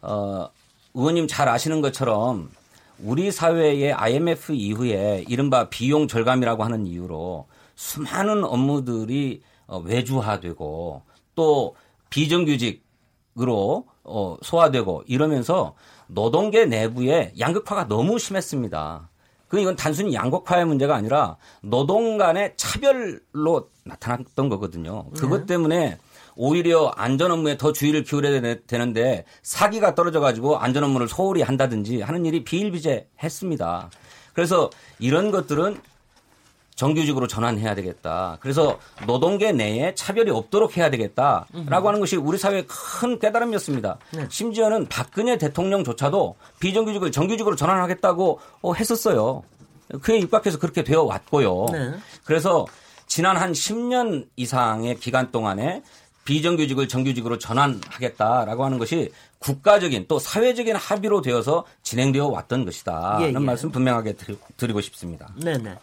[0.00, 0.48] 어
[0.94, 2.50] 의원님 잘 아시는 것처럼
[2.98, 11.02] 우리 사회의 IMF 이후에 이른바 비용 절감이라고 하는 이유로 수많은 업무들이 어, 외주화되고
[11.34, 11.74] 또
[12.10, 15.74] 비정규직으로 어, 소화되고 이러면서
[16.14, 19.08] 노동계 내부에 양극화가 너무 심했습니다.
[19.48, 25.10] 그 이건 단순히 양극화의 문제가 아니라 노동 간의 차별로 나타났던 거거든요.
[25.10, 25.46] 그것 네.
[25.46, 25.98] 때문에
[26.34, 32.24] 오히려 안전 업무에 더 주의를 기울여야 되는데 사기가 떨어져 가지고 안전 업무를 소홀히 한다든지 하는
[32.24, 33.90] 일이 비일비재했습니다.
[34.32, 35.78] 그래서 이런 것들은
[36.74, 38.38] 정규직으로 전환해야 되겠다.
[38.40, 43.98] 그래서 노동계 내에 차별이 없도록 해야 되겠다라고 하는 것이 우리 사회의 큰 깨달음이었습니다.
[44.14, 44.26] 네.
[44.30, 49.42] 심지어는 박근혜 대통령조차도 비정규직을 정규직으로 전환하겠다고 어, 했었어요.
[50.00, 51.66] 그에 입각해서 그렇게 되어 왔고요.
[51.72, 51.92] 네.
[52.24, 52.66] 그래서
[53.06, 55.82] 지난 한 10년 이상의 기간 동안에
[56.24, 63.18] 비정규직을 정규직으로 전환하겠다라고 하는 것이 국가적인 또 사회적인 합의로 되어서 진행되어 왔던 것이다.
[63.20, 63.32] 예, 예.
[63.32, 64.14] 는 말씀 분명하게
[64.56, 65.28] 드리고 싶습니다.
[65.42, 65.76] 네네.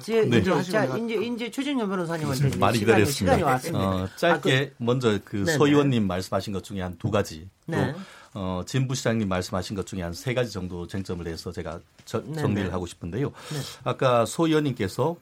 [0.00, 0.38] 이제, 네.
[0.38, 3.88] 이제, 자, 이제, 이제 최진영 변호사님한테 많이 시간이, 시간이 왔습니다.
[3.88, 7.92] 어, 짧게 아, 그, 먼저 그 서 의원님 말씀하신 것 중에 한 두 가지 네.
[7.92, 7.98] 또
[8.36, 12.72] 어, 진 부시장님 말씀하신 것 중에 한 세 가지 정도 쟁점을 해서 제가 저, 정리를
[12.72, 13.28] 하고 싶은데요.
[13.28, 13.58] 네.
[13.84, 15.16] 아까 소 의원님께서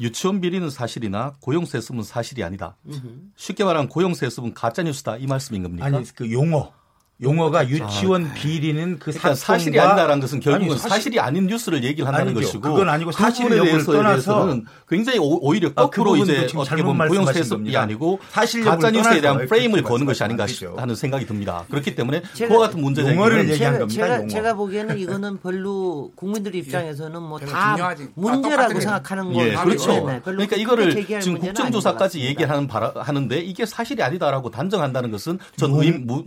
[0.00, 2.76] 유치원 비리는 사실이나 고용 세습은 사실이 아니다.
[3.36, 5.86] 쉽게 말하면 고용 세습은 가짜 뉴스다 이 말씀인 겁니까?
[5.86, 6.72] 아니 그 용어
[7.20, 7.84] 용어가 그렇죠.
[7.84, 12.06] 유치원 아, 비리는 그 그러니까 사실이 아니다라는 것은 결국은 아니, 사실, 이 아닌 뉴스를 얘기를
[12.06, 12.46] 한다는 아니죠.
[12.46, 17.08] 것이고 그건 아니고 사실에 대해서 떠나서 굉장히 오히려 아, 거꾸로 아, 그 이제 어떻게 보면
[17.08, 21.64] 고용세습이 아니고 가짜 뉴스에 대한 프레임을 거는 것이 아닌가 하는 생각이 듭니다.
[21.70, 24.06] 그렇기 때문에 제가, 그와 같은 문제 용어를 얘기한 겁니다.
[24.06, 29.92] 제가, 제가 보기에는 이거는 별로 국민들 입장에서는 뭐 다 문제라고 생각하는 거 예, 그렇죠.
[29.92, 35.70] 네, 네 그러니까 이거를 지금 국정조사까지 얘기하는 하는데 이게 사실이 아니다라고 단정한다는 것은 전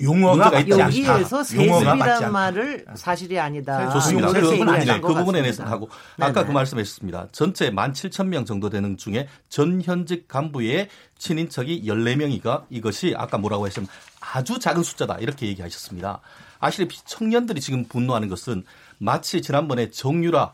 [0.02, 0.81] 용어가 있다.
[0.86, 3.90] 여기에서 세습이란 말을 사실이 아니다.
[3.92, 4.28] 좋습니다.
[4.32, 5.90] 그, 네, 그 부분에 대해서 하고
[6.20, 7.28] 아까 그 말씀하셨습니다.
[7.32, 13.38] 전체 1 7 0 0 0명 정도 되는 중에 전현직 간부의 친인척이 14명이가 이것이 아까
[13.38, 13.88] 뭐라고 했으면
[14.20, 16.20] 아주 작은 숫자다 이렇게 얘기하셨습니다.
[16.60, 18.64] 아시다시피 청년들이 지금 분노하는 것은
[19.00, 20.54] 마치 지난번에 정유라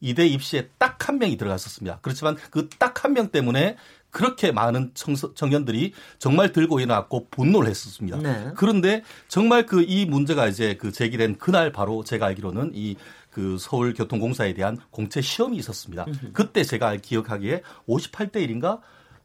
[0.00, 1.98] 이대 입시에 딱 한 명이 들어갔었습니다.
[2.02, 3.76] 그렇지만 그 딱 한 명 때문에
[4.16, 8.16] 그렇게 많은 청소, 청년들이 정말 들고 일어났고 분노를 했었습니다.
[8.16, 8.50] 네.
[8.56, 14.78] 그런데 정말 그 이 문제가 이제 그 제기된 그날 바로 제가 알기로는 이그 서울교통공사에 대한
[14.90, 16.06] 공채 시험이 있었습니다.
[16.32, 18.80] 그때 제가 기억하기에 58대 1인가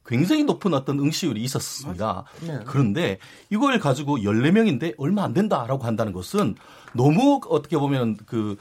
[0.06, 2.26] 굉장히 높은 어떤 응시율이 있었습니다.
[2.42, 2.60] 네.
[2.66, 6.56] 그런데 이걸 가지고 14명인데 얼마 안 된다라고 한다는 것은
[6.94, 8.58] 너무 어떻게 보면 그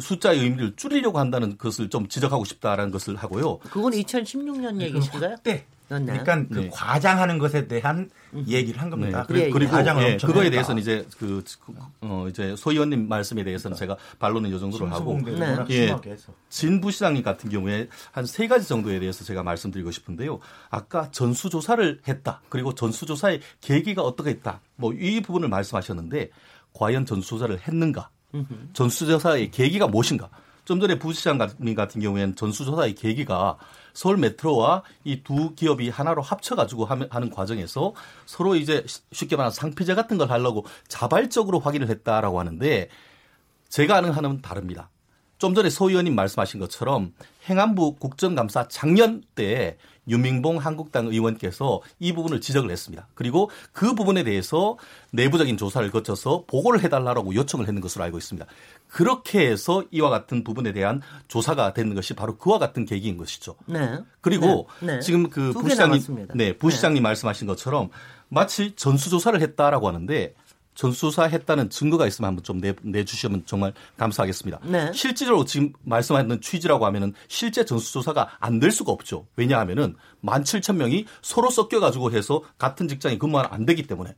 [0.00, 3.58] 숫자의 의미를 줄이려고 한다는 것을 좀 지적하고 싶다라는 것을 하고요.
[3.58, 5.36] 그건 2016년 얘기신가요?
[5.42, 5.66] 네.
[5.88, 6.70] 그러니까 그 네.
[6.70, 8.44] 과장하는 것에 대한 음.
[8.46, 9.26] 얘기를 한 겁니다.
[9.30, 9.46] 네.
[9.46, 11.42] 예, 그리고 예, 그거에 대해서는 이제 그
[12.02, 15.56] 어, 이제 소 의원님 말씀에 대해서는 제가 반론은 이 정도로 하고 네.
[15.70, 15.96] 예,
[16.50, 20.40] 진 부 시장님 같은 경우에 한 세 가지 정도에 대해서 제가 말씀드리고 싶은데요.
[20.68, 22.42] 아까 전수 조사를 했다.
[22.50, 24.60] 그리고 전수 조사의 계기가 어떻게 했다.
[24.76, 26.28] 뭐 이 부분을 말씀하셨는데
[26.74, 28.10] 과연 전수 조사를 했는가?
[28.72, 30.28] 전수조사의 계기가 무엇인가?
[30.64, 33.56] 좀 전에 부시장 같은 경우에는 전수조사의 계기가
[33.94, 37.94] 서울 메트로와 이 두 기업이 하나로 합쳐가지고 하는 과정에서
[38.26, 42.88] 서로 이제 쉽게 말하면 상피제 같은 걸 하려고 자발적으로 확인을 했다라고 하는데
[43.70, 44.90] 제가 아는 하는 다릅니다.
[45.38, 47.14] 좀 전에 소 의원님 말씀하신 것처럼
[47.48, 53.06] 행안부 국정감사 작년 때 유민봉 한국당 의원께서 이 부분을 지적을 했습니다.
[53.14, 54.76] 그리고 그 부분에 대해서
[55.12, 58.46] 내부적인 조사를 거쳐서 보고를 해달라고 요청을 했는 것으로 알고 있습니다.
[58.88, 63.54] 그렇게 해서 이와 같은 부분에 대한 조사가 되는 것이 바로 그와 같은 계기인 것이죠.
[63.66, 63.98] 네.
[64.20, 64.94] 그리고 네.
[64.94, 65.00] 네.
[65.00, 67.08] 지금 그 부시장님, 네, 부시장님 네.
[67.08, 67.90] 말씀하신 것처럼
[68.28, 70.34] 마치 전수조사를 했다라고 하는데
[70.78, 74.60] 전수조사했다는 증거가 있으면 한번 좀 내, 내주시면 정말 감사하겠습니다.
[74.62, 74.92] 네.
[74.92, 79.26] 실질적으로 지금 말씀하는 취지라고 하면은 실제 전수조사가 안 될 수가 없죠.
[79.36, 84.16] 왜냐하면은 17,000명이 서로 섞여가지고 해서 같은 직장에 근무하면 안 되기 때문에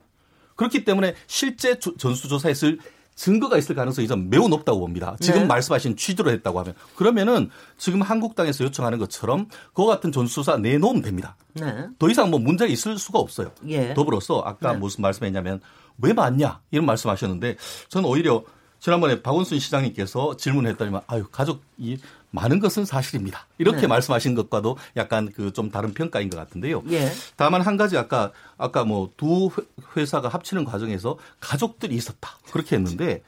[0.57, 2.79] 그렇기 때문에 실제 전수조사했을
[3.15, 5.15] 증거가 있을 가능성이 좀 매우 높다고 봅니다.
[5.21, 5.47] 지금 네.
[5.47, 11.37] 말씀하신 취지로 했다고 하면 그러면은 지금 한국당에서 요청하는 것처럼 그와 같은 전수조사 내놓으면 됩니다.
[11.53, 11.87] 네.
[11.99, 13.53] 더 이상 뭐 문제가 있을 수가 없어요.
[13.69, 13.93] 예.
[13.93, 14.79] 더불어서 아까 네.
[14.79, 15.61] 무슨 말씀했냐면
[16.03, 17.57] 왜 맞냐 이런 말씀하셨는데
[17.89, 18.45] 저는 오히려
[18.79, 21.99] 지난번에 박원순 시장님께서 질문했더니만 아유 가족이
[22.31, 23.47] 많은 것은 사실입니다.
[23.59, 23.87] 이렇게 네.
[23.89, 26.83] 말씀하신 것과도 약간 그 좀 다른 평가인 것 같은데요.
[26.91, 27.11] 예.
[27.37, 29.51] 다만 한 가지 아까 아까 뭐 두
[29.97, 33.23] 회사가 합치는 과정에서 가족들이 있었다 그렇게 했는데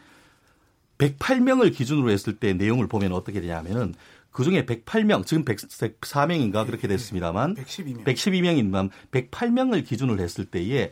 [0.99, 3.95] 108명을 기준으로 했을 때 내용을 보면 어떻게 되냐면은
[4.31, 8.05] 그 중에 108명, 지금 104명인가 그렇게 됐습니다만 112명.
[8.05, 10.91] 112명이면 108명을 기준으로 했을 때에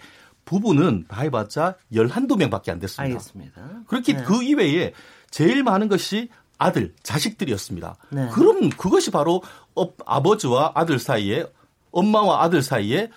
[0.50, 3.02] 부부는 다 해봤자 11, 2명밖에 안 됐습니다.
[3.02, 3.62] 알겠습니다.
[3.86, 4.24] 그렇게 네.
[4.24, 4.92] 그 이외에
[5.30, 7.94] 제일 많은 것이 아들, 자식들이었습니다.
[8.08, 8.28] 네.
[8.32, 9.44] 그럼 그것이 바로
[9.76, 11.46] 어, 아버지와 아들 사이에
[11.92, 13.10] 엄마와 아들 사이에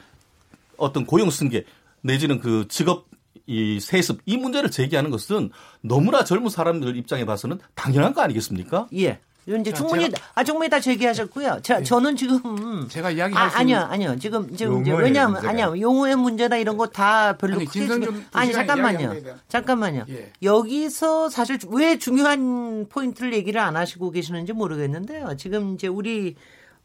[0.77, 1.65] 어떤 고용 승계
[2.01, 3.07] 내지는 그 직업
[3.47, 5.49] 이 세습 이 문제를 제기하는 것은
[5.81, 8.87] 너무나 젊은 사람들 입장에 봐서는 당연한 거 아니겠습니까?
[8.95, 9.19] 예.
[9.45, 11.59] 이제 자, 충분히 제가- 아 충분히 다 제기하셨고요.
[11.63, 11.83] 자, 예.
[11.83, 14.17] 저는 지금 제가 이야기할 아, 수 아니요, 아니요.
[14.19, 18.01] 지금 지금 이제 왜냐하면 문제가 아니요, 용어의 문제나 이런 거 다 별로 아니, 크게 지금-
[18.01, 19.13] 두 아니 잠깐만요,
[19.49, 20.05] 잠깐만요.
[20.09, 20.31] 예.
[20.41, 25.35] 여기서 사실 왜 중요한 포인트를 얘기를 안 하시고 계시는지 모르겠는데요.
[25.37, 26.35] 지금 이제 우리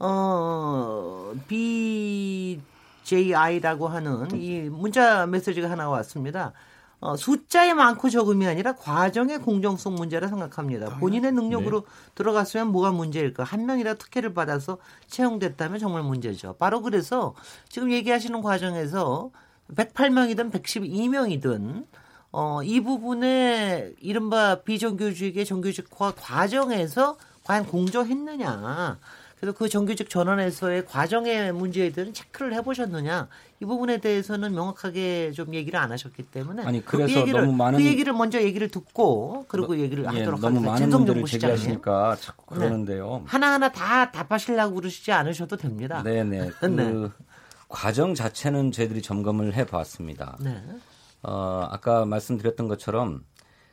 [0.00, 1.32] 어
[3.04, 6.52] BJI라고 하는 이 문자 메시지가 하나 왔습니다.
[7.00, 10.98] 어, 숫자의 많고 적음이 아니라 과정의 공정성 문제라 생각합니다.
[10.98, 11.84] 본인의 능력으로
[12.16, 13.44] 들어갔으면 뭐가 문제일까?
[13.44, 16.56] 한 명이라 특혜를 받아서 채용됐다면 정말 문제죠.
[16.58, 17.34] 바로 그래서
[17.68, 19.30] 지금 얘기하시는 과정에서
[19.74, 21.86] 108명이든 112명이든
[22.32, 28.98] 어, 이 부분에 이른바 비정규직의 정규직화 과정에서 과연 공정했느냐.
[29.40, 31.52] 그래서 그 정규직 전환에서의 과정의
[31.92, 33.28] 대한 체크를 해보셨느냐.
[33.60, 36.64] 이 부분에 대해서는 명확하게 좀 얘기를 안 하셨기 때문에.
[36.64, 40.40] 아니, 그 그래서 얘기를, 너무 많은- 그 얘기를 먼저 얘기를 듣고 그리고 얘기를 예, 하도록
[40.40, 40.70] 너무 하겠습니다.
[40.72, 41.40] 많은 진성준 문제를.
[41.40, 43.22] 제기하시니까 자꾸 그러는데요.
[43.26, 46.02] 하나하나 다 답하시려고 그러시지 않으셔도 됩니다.
[46.02, 46.50] 네네.
[46.60, 47.08] 그 네.
[47.68, 50.36] 과정 자체는 저희들이 점검을 해봤습니다.
[50.40, 50.60] 네.
[51.22, 53.24] 어, 아까 말씀드렸던 것처럼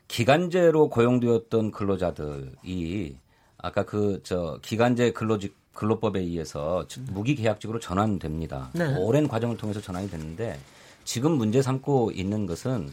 [0.08, 3.18] 기간제로 고용되었던 근로자들이
[3.66, 8.70] 아까 그 저 기간제 근로직 근로법에 의해서 무기계약직으로 전환됩니다.
[8.74, 8.96] 네.
[8.98, 10.58] 오랜 과정을 통해서 전환이 됐는데
[11.04, 12.90] 지금 문제 삼고 있는 것은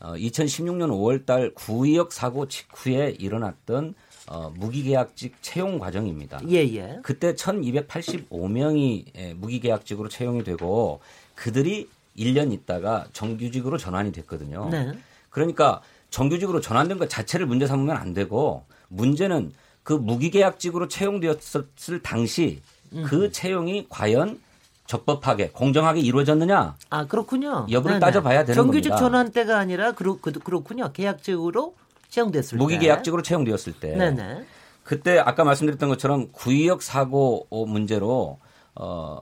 [0.00, 3.94] 어, 2016년 5월달 구의역 사고 직후에 일어났던
[4.28, 6.40] 어, 무기계약직 채용 과정입니다.
[6.50, 6.98] 예, 예.
[7.02, 11.00] 그때 1285명이 무기계약직으로 채용이 되고
[11.34, 14.68] 그들이 1년 있다가 정규직으로 전환이 됐거든요.
[14.70, 14.92] 네.
[15.30, 19.52] 그러니까 정규직으로 전환된 것 자체를 문제 삼으면 안 되고 문제는
[19.86, 22.60] 그 무기계약직으로 채용되었을 당시
[23.06, 24.40] 그 채용이 과연
[24.88, 27.68] 적법하게 공정하게 이루어졌느냐 아 그렇군요.
[27.70, 28.96] 여부를 따져봐야 되는 정규직 겁니다.
[28.96, 30.90] 전환 때가 아니라 그렇, 그, 그렇군요.
[30.92, 31.76] 계약직으로
[32.08, 32.64] 채용됐을 때.
[32.64, 34.44] 무기계약직으로 채용되었을 때 네네.
[34.82, 38.40] 그때 아까 말씀드렸던 것처럼 구의역 사고 문제로
[38.74, 39.20] 어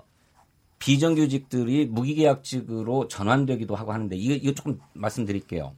[0.78, 5.74] 비정규직들이 무기계약직으로 전환되기도 하고 하는데 이거, 이거 조금 말씀드릴게요.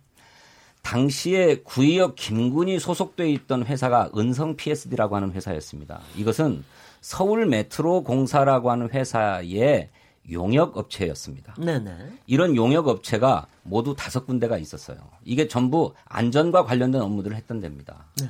[0.87, 6.01] 당시에 구의역 김군이 소속돼 있던 회사가 은성 PSD라고 하는 회사였습니다.
[6.17, 6.63] 이것은
[7.01, 9.91] 서울 메트로 공사라고 하는 회사의
[10.31, 11.55] 용역 업체였습니다.
[11.55, 11.91] 네네.
[12.29, 14.99] 이런 용역 업체가 모두 다섯 군데가 있었어요.
[15.25, 18.07] 이게 전부 안전과 관련된 업무들을 했던 데입니다.
[18.21, 18.29] 네.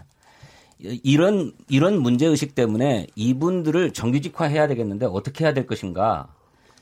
[0.79, 6.29] 이런 이런 문제 의식 때문에 이분들을 정규직화해야 되겠는데 어떻게 해야 될 것인가?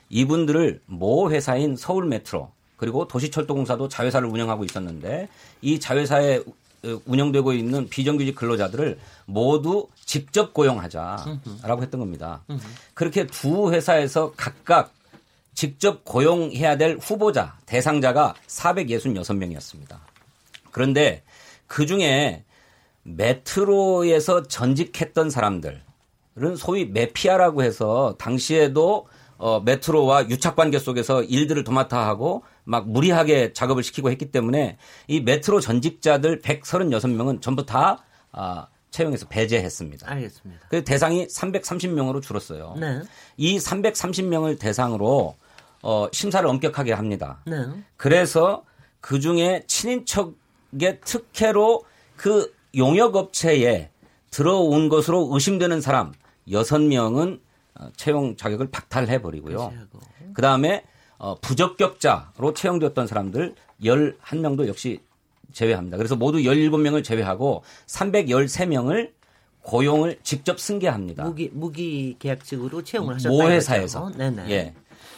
[0.09, 5.29] 이분들을 모 회사인 서울 메트로 그리고 도시철도공사도 자회사를 운영하고 있었는데
[5.61, 12.43] 이 자회사에 어, 운영되고 있는 비정규직 근로자들을 모두 직접 고용하자라고 했던 겁니다.
[12.93, 14.93] 그렇게 두 회사에서 각각
[15.53, 19.97] 직접 고용해야 될 후보자, 대상자가 466명이었습니다.
[20.71, 21.23] 그런데
[21.67, 22.43] 그 중에
[23.03, 25.79] 메트로에서 전직했던 사람들은
[26.57, 29.07] 소위 메피아라고 해서 당시에도
[29.37, 35.21] 어, 메트로와 유착 관계 속에서 일들을 도맡아 하고 막 무리하게 작업을 시키고 했기 때문에 이
[35.21, 40.09] 메트로 전직자들 136명은 전부 다 아, 채용해서 배제했습니다.
[40.09, 40.67] 알겠습니다.
[40.69, 42.75] 그 대상이 330명으로 줄었어요.
[42.79, 43.01] 네.
[43.35, 45.35] 이 330명을 대상으로
[45.83, 47.41] 어, 심사를 엄격하게 합니다.
[47.45, 47.57] 네.
[47.97, 48.63] 그래서
[49.01, 51.83] 그 중에 친인척의 특혜로
[52.15, 53.91] 그 용역업체에
[54.31, 56.13] 들어온 것으로 의심되는 사람
[56.47, 57.44] 6명은 어,
[57.95, 59.73] 채용 자격을 박탈해 버리고요.
[60.33, 60.83] 그 다음에
[61.17, 64.99] 어, 부적격자로 채용되었던 사람들 11명도 역시
[65.53, 65.97] 제외합니다.
[65.97, 69.11] 그래서 모두 17명을 제외하고 313명을
[69.61, 71.23] 고용을 직접 승계합니다.
[71.23, 73.29] 무기 무기 계약직으로 채용을 하셨다.
[73.29, 73.51] 모 이거죠?
[73.51, 74.11] 회사에서.
[74.15, 74.49] 네네.
[74.51, 74.73] 예.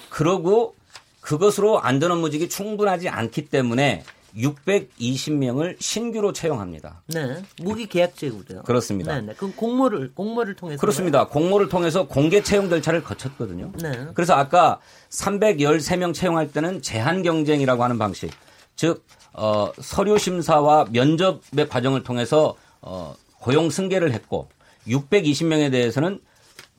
[0.09, 0.75] 그러고
[1.21, 4.03] 그것으로 안전 업무직이 충분하지 않기 때문에
[4.35, 7.01] 620명을 신규로 채용합니다.
[7.07, 7.43] 네.
[7.61, 8.63] 무기 계약직으로요.
[8.63, 9.15] 그렇습니다.
[9.15, 9.33] 네 네.
[9.37, 11.27] 그 공모를 공모를 통해서 그렇습니다.
[11.27, 13.71] 공모를 통해서 공개 채용 절차를 거쳤거든요.
[13.81, 14.07] 네.
[14.13, 18.31] 그래서 아까 313명 채용할 때는 제한 경쟁이라고 하는 방식,
[18.75, 24.49] 즉 어, 서류 심사와 면접의 과정을 통해서 어, 고용 승계를 했고
[24.87, 26.19] 620명에 대해서는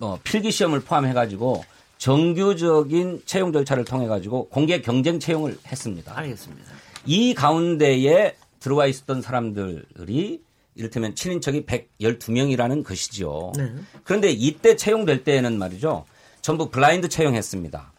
[0.00, 1.64] 어, 필기 시험을 포함해 가지고
[1.98, 6.16] 정규적인 채용 절차를 통해 가지고 공개 경쟁 채용을 했습니다.
[6.16, 6.72] 알겠습니다.
[7.04, 10.40] 이 가운데에 들어와 있었던 사람들이
[10.74, 13.52] 이를테면 친인척이 112명이라는 것이지요.
[13.56, 13.72] 네.
[14.04, 16.04] 그런데 이때 채용될 때에는 말이죠.
[16.40, 17.92] 전부 블라인드 채용했습니다.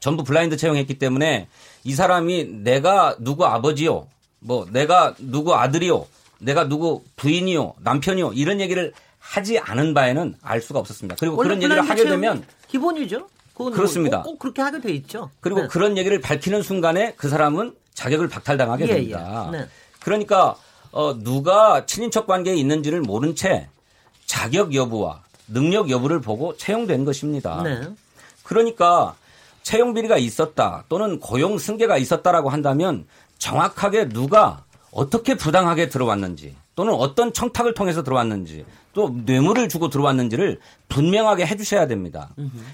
[0.00, 1.48] 전부 블라인드 채용했기 때문에
[1.84, 4.08] 이 사람이 내가 누구 아버지요,
[4.40, 6.06] 뭐 내가 누구 아들이요,
[6.40, 11.14] 내가 누구 부인이요, 남편이요 이런 얘기를 하지 않은 바에는 알 수가 없었습니다.
[11.20, 13.28] 그리고 그런 얘기를 하게 되면 기본이죠.
[13.54, 14.22] 그렇습니다.
[14.22, 15.30] 꼭, 꼭, 그렇게 하게 돼 있죠.
[15.40, 15.68] 그리고 네.
[15.68, 19.50] 그런 얘기를 밝히는 순간에 그 사람은 자격을 박탈당하게 예, 됩니다.
[19.52, 19.58] 예.
[19.58, 19.68] 네.
[20.00, 20.56] 그러니까
[20.90, 23.68] 어, 누가 친인척 관계에 있는지를 모른 채
[24.24, 27.62] 자격 여부와 능력 여부를 보고 채용된 것입니다.
[27.62, 27.82] 네.
[28.42, 29.14] 그러니까
[29.62, 33.06] 채용 비리가 있었다 또는 고용 승계가 있었다라고 한다면
[33.38, 41.46] 정확하게 누가 어떻게 부당하게 들어왔는지 또는 어떤 청탁을 통해서 들어왔는지 또 뇌물을 주고 들어왔는지를 분명하게
[41.46, 42.30] 해주셔야 됩니다.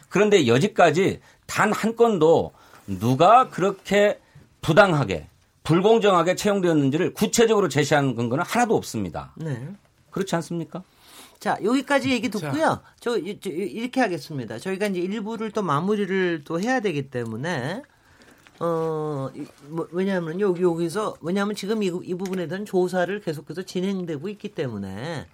[0.08, 2.52] 그런데 여지까지 단 한 건도
[2.86, 4.18] 누가 그렇게
[4.60, 5.28] 부당하게
[5.62, 9.32] 불공정하게 채용되었는지를 구체적으로 제시하는 근거는 하나도 없습니다.
[9.36, 9.68] 네.
[10.10, 10.82] 그렇지 않습니까?
[11.38, 12.80] 자, 여기까지 얘기 듣고요.
[12.98, 14.58] 저, 이- 저, 이렇게 하겠습니다.
[14.58, 17.82] 저희가 이제 일부를 또 마무리를 또 해야 되기 때문에
[18.60, 24.28] 어, 이- 뭐, 왜냐하면 여기, 여기서, 왜냐하면 지금 이, 이 부분에 대한 조사를 계속해서 진행되고
[24.30, 25.26] 있기 때문에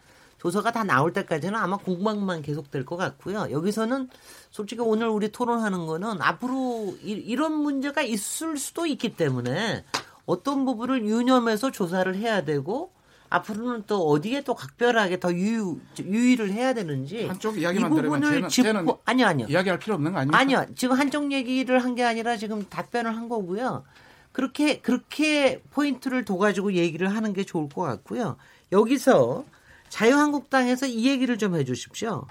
[0.44, 3.46] 조사가 다 나올 때까지는 아마 공방만 계속될 것 같고요.
[3.50, 4.10] 여기서는
[4.50, 9.86] 솔직히 오늘 우리 토론하는 거는 앞으로 이, 런 문제가 있을 수도 있기 때문에
[10.26, 12.92] 어떤 부분을 유념해서 조사를 해야 되고
[13.30, 18.42] 앞으로는 또 어디에 또 각별하게 더 유의, 유의를 해야 되는지 한쪽 이야기만 이 들으면 부분을
[18.42, 20.38] 쟤는- 짚고 아니요 아니요 이야기할 필요 없는 거 아닙니까?
[20.38, 20.66] 아니요.
[20.76, 23.82] 지금 한쪽 얘기를 한 게 아니라 지금 답변을 한 거고요.
[24.32, 28.36] 그렇게 그렇게 포인트를 둬 가지고 얘기를 하는 게 좋을 것 같고요.
[28.72, 29.44] 여기서
[29.94, 32.26] 자유한국당에서 이 얘기를 좀 해주십시오.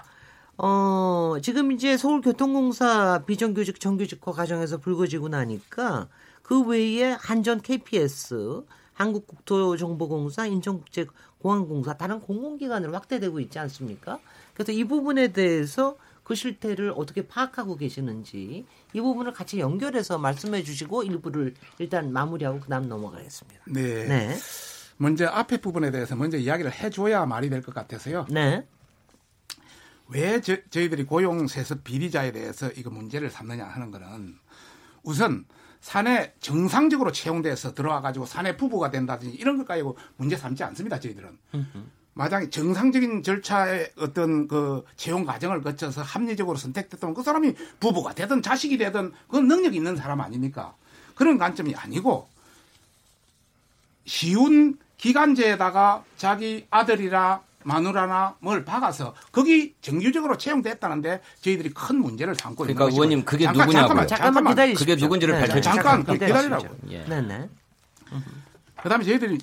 [0.58, 6.08] 어, 지금 이제 서울교통공사 비정규직 정규직화 과정에서 불거지고 나니까
[6.42, 14.18] 그 외에 한전 KPS, 한국국토정보공사, 인천국제공항공사 다른 공공기관으로 확대되고 있지 않습니까?
[14.52, 21.04] 그래서 이 부분에 대해서 그 실태를 어떻게 파악하고 계시는지 이 부분을 같이 연결해서 말씀해 주시고
[21.04, 23.60] 일부를 일단 마무리하고 그다음 넘어가겠습니다.
[23.68, 24.04] 네.
[24.04, 24.36] 네.
[25.04, 28.26] 먼저 앞에 부분에 대해서 먼저 이야기를 해줘야 말이 될 것 같아서요.
[28.30, 28.66] 네.
[30.08, 34.38] 왜 저, 저희들이 고용 세습 비리자에 대해서 이거 문제를 삼느냐 하는 거는
[35.02, 35.44] 우선
[35.82, 40.98] 사내 정상적으로 채용돼서 들어와 가지고 사내 부부가 된다든지 이런 것 가지고 문제 삼지 않습니다.
[40.98, 41.38] 저희들은.
[42.14, 48.78] 마땅히 정상적인 절차의 어떤 그 채용 과정을 거쳐서 합리적으로 선택됐던 그 사람이 부부가 되든 자식이
[48.78, 50.74] 되든 그건 능력 있는 사람 아닙니까?
[51.14, 52.28] 그런 관점이 아니고
[54.06, 62.74] 쉬운 기간제에다가 자기 아들이나 마누라나 뭘 박아서 거기 정규적으로 채용됐다는데 저희들이 큰 문제를 삼고 있는
[62.74, 63.02] 그러니까 것이고.
[63.02, 63.88] 의원님 그게 잠깐, 누구냐고요?
[64.06, 64.52] 잠깐만, 잠깐만.
[64.52, 64.84] 기다리십시오.
[64.86, 65.62] 그게 누군지를 밝혀주세요.
[65.62, 66.26] 잠깐 기다리십시오.
[66.58, 66.76] 기다리라고.
[66.90, 67.04] 예.
[67.04, 67.48] 네 네.
[68.82, 69.38] 그다음에 저희들이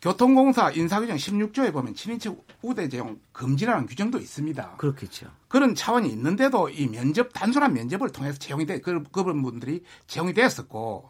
[0.00, 4.72] 교통공사 인사규정 16조에 보면 친인척 우대 제용 금지라는 규정도 있습니다.
[4.76, 5.28] 그렇겠죠.
[5.46, 11.08] 그런 차원이 있는데도 이 면접 단순한 면접을 통해서 채용이 돼 그, 그런 분들이 채용이 됐었고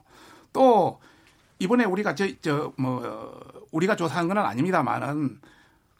[0.52, 1.00] 또
[1.62, 5.40] 이번에 우리가 저 저 뭐 우리가 조사한 건 아닙니다만은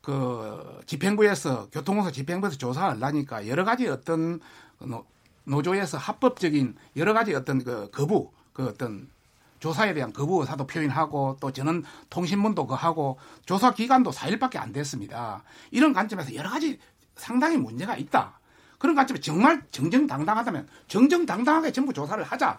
[0.03, 4.41] 그 집행부에서 교통공사 집행부에서 조사를 하니까 여러 가지 어떤
[4.81, 5.05] 노,
[5.45, 9.09] 노조에서 합법적인 여러 가지 어떤 그 거부 그 어떤
[9.61, 15.45] 조사에 대한 거부 의사도 표현하고 또 저는 통신문도 그 하고 조사 기간도 4일밖에 안 됐습니다.
[15.71, 16.81] 이런 관점에서 여러 가지
[17.15, 18.41] 상당히 문제가 있다.
[18.83, 22.59] 그런 관점에 정말 정정당당하다면 정정당당하게 전부 조사를 하자.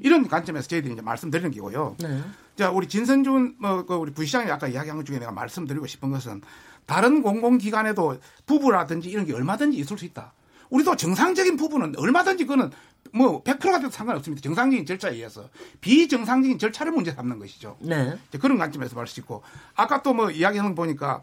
[0.00, 1.94] 이런 관점에서 저희들이 이제 말씀드리는 거고요.
[2.00, 2.20] 네.
[2.56, 6.42] 자, 우리 진선준 뭐, 그 우리 부시장이 아까 이야기한 것 중에 내가 말씀드리고 싶은 것은
[6.86, 10.32] 다른 공공기관에도 부부라든지 이런 게 얼마든지 있을 수 있다.
[10.70, 12.72] 우리도 정상적인 부분은 얼마든지 그거는
[13.12, 14.42] 뭐 100%가 돼도 상관없습니다.
[14.42, 15.48] 정상적인 절차에 의해서
[15.80, 17.76] 비정상적인 절차를 문제 삼는 것이죠.
[17.78, 18.18] 네.
[18.28, 19.44] 이제 그런 관점에서 볼수 있고
[19.76, 21.22] 아까 또 뭐 이야기하는 거 보니까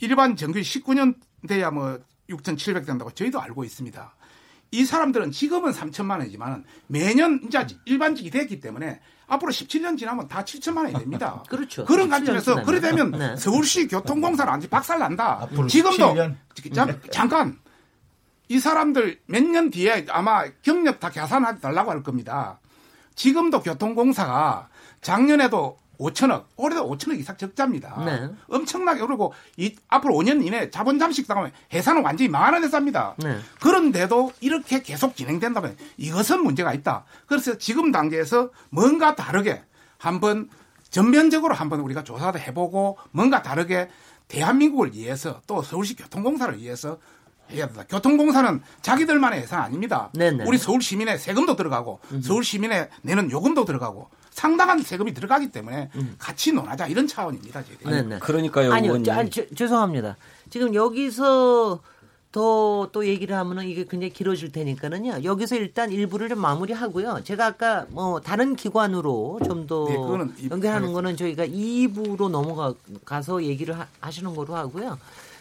[0.00, 1.14] 일반 정규 19년
[1.46, 4.14] 돼야 뭐 6,700 된다고 저희도 알고 있습니다.
[4.70, 10.78] 이 사람들은 지금은 3천만 원이지만 매년 이제 일반직이 됐기 때문에 앞으로 17년 지나면 다 7천만
[10.78, 11.42] 원이 됩니다.
[11.48, 11.84] 그렇죠.
[11.84, 12.62] 그런 17년 관점에서.
[12.64, 13.36] 그래 되면 네.
[13.36, 15.38] 서울시 교통공사는 완전 박살 난다.
[15.42, 16.74] 앞으로 지금도 17년?
[16.74, 17.58] 잠, 잠깐
[18.48, 22.60] 이 사람들 몇 년 뒤에 아마 경력 다 계산해 달라고 할 겁니다.
[23.14, 24.68] 지금도 교통공사가
[25.00, 28.04] 작년에도 5천억, 올해도 5천억 이상 적자입니다.
[28.04, 28.28] 네.
[28.48, 33.14] 엄청나게 오르고 이 앞으로 5년 이내 자본 잠식 당하면 회사는 완전히 망하는 회사입니다.
[33.18, 33.38] 네.
[33.60, 37.04] 그런데도 이렇게 계속 진행된다면 이것은 문제가 있다.
[37.26, 39.62] 그래서 지금 단계에서 뭔가 다르게
[39.98, 40.48] 한번
[40.90, 43.88] 전면적으로 한번 우리가 조사도 해보고 뭔가 다르게
[44.28, 46.98] 대한민국을 위해서 또 서울시 교통공사를 위해서
[47.50, 47.84] 해야 된다.
[47.88, 50.10] 교통공사는 자기들만의 예산 아닙니다.
[50.14, 50.44] 네네.
[50.46, 54.08] 우리 서울 시민의 세금도 들어가고 서울 시민의 내는 요금도 들어가고
[54.38, 57.64] 상당한 세금이 들어가기 때문에 같이 논하자 이런 차원입니다.
[57.64, 57.88] 저희들이.
[57.88, 58.18] 네네.
[58.18, 59.04] 그러니까요, 아니요, 의원님.
[59.04, 60.16] 저, 아니, 저- 죄송합니다.
[60.50, 61.80] 지금 여기서
[62.32, 65.22] 더 또 얘기를 하면은 이게 굉장히 길어질 테니까는요.
[65.22, 67.20] 여기서 일단 일부를 좀 마무리하고요.
[67.22, 69.86] 제가 아까 뭐 다른 기관으로 좀더
[70.36, 74.98] 네, 연결하는 거는 저희가 2부로 넘어가서 얘기를 하, 하시는 거로 하고요.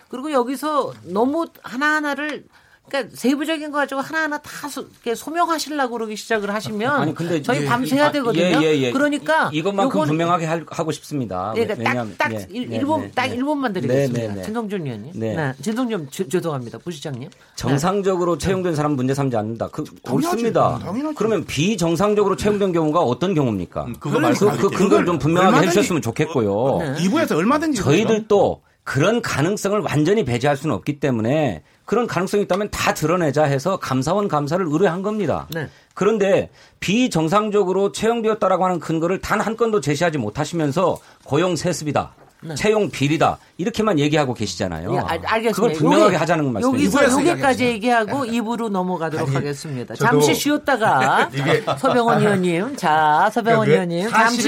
[0.09, 2.45] 그리고 여기서 너무 하나하나를
[2.87, 7.65] 그러니까 세부적인 거 가지고 하나하나 다 소, 소명하시려고 그러기 시작을 하시면 아니, 근데 저희 예,
[7.65, 8.43] 밤새야 아, 되거든요.
[8.43, 8.91] 예, 예, 예.
[8.91, 11.53] 그러니까 이, 것만큼 요건- 분명하게 할- 하고 싶습니다.
[11.55, 13.37] 예, 그러니까 왜냐하면- 딱, 딱 네, 일- 네, 일본 네, 딱 네.
[13.37, 14.27] 1분만 네, 드리겠습니다.
[14.27, 14.43] 네, 네.
[14.43, 15.11] 진성준 의원님.
[15.15, 15.35] 네.
[15.35, 15.53] 네.
[15.61, 16.77] 진성준 죄- 죄송합니다.
[16.79, 17.29] 부시장님.
[17.55, 19.69] 정상적으로 채용된 사람 문제 삼지 않는다.
[19.69, 19.83] 그.
[20.11, 20.79] 옳습니다.
[21.15, 23.85] 그러면 비정상적으로 채용된 경우가 어떤 경우입니까?
[23.85, 26.77] 음, 그거 말씀 그, 그 근거를 좀 분명하게 얼마든지- 해주셨으면 좋겠고요.
[26.79, 27.03] 네.
[27.05, 33.43] 2부에서 얼마든지 저희들도 그런 가능성을 완전히 배제할 수는 없기 때문에 그런 가능성이 있다면 다 드러내자
[33.43, 35.47] 해서 감사원 감사를 의뢰한 겁니다.
[35.53, 35.67] 네.
[35.93, 42.13] 그런데 비정상적으로 채용되었다라고 하는 근거를 단 한 건도 제시하지 못하시면서 고용 세습이다.
[42.55, 43.37] 채용 비리다.
[43.57, 44.93] 이렇게만 얘기하고 계시잖아요.
[44.93, 45.51] 예, 알, 알겠습니다.
[45.55, 46.85] 그걸 분명하게 하자는 말씀이에요.
[46.85, 47.65] 여기서 여기까지.
[47.65, 49.95] 얘기하고 입으로 넘어가도록 아니, 하겠습니다.
[49.95, 54.41] 잠시 쉬었다가 이게- 서병원 의원님, 자 서병원 그러니까 왜 의원님 잠시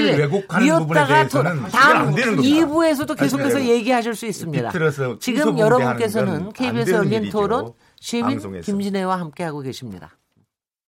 [0.64, 1.28] 쉬었다가
[1.70, 2.66] 다음 안 되는 겁니다.
[2.66, 4.70] 2부에서도 계속해서 사실은 얘기하실 수 있습니다.
[5.20, 7.30] 지금 여러분께서는 KBS 열린.
[7.30, 8.38] 토론 시민.
[8.62, 10.16] 김진애와 함께하고 계십니다.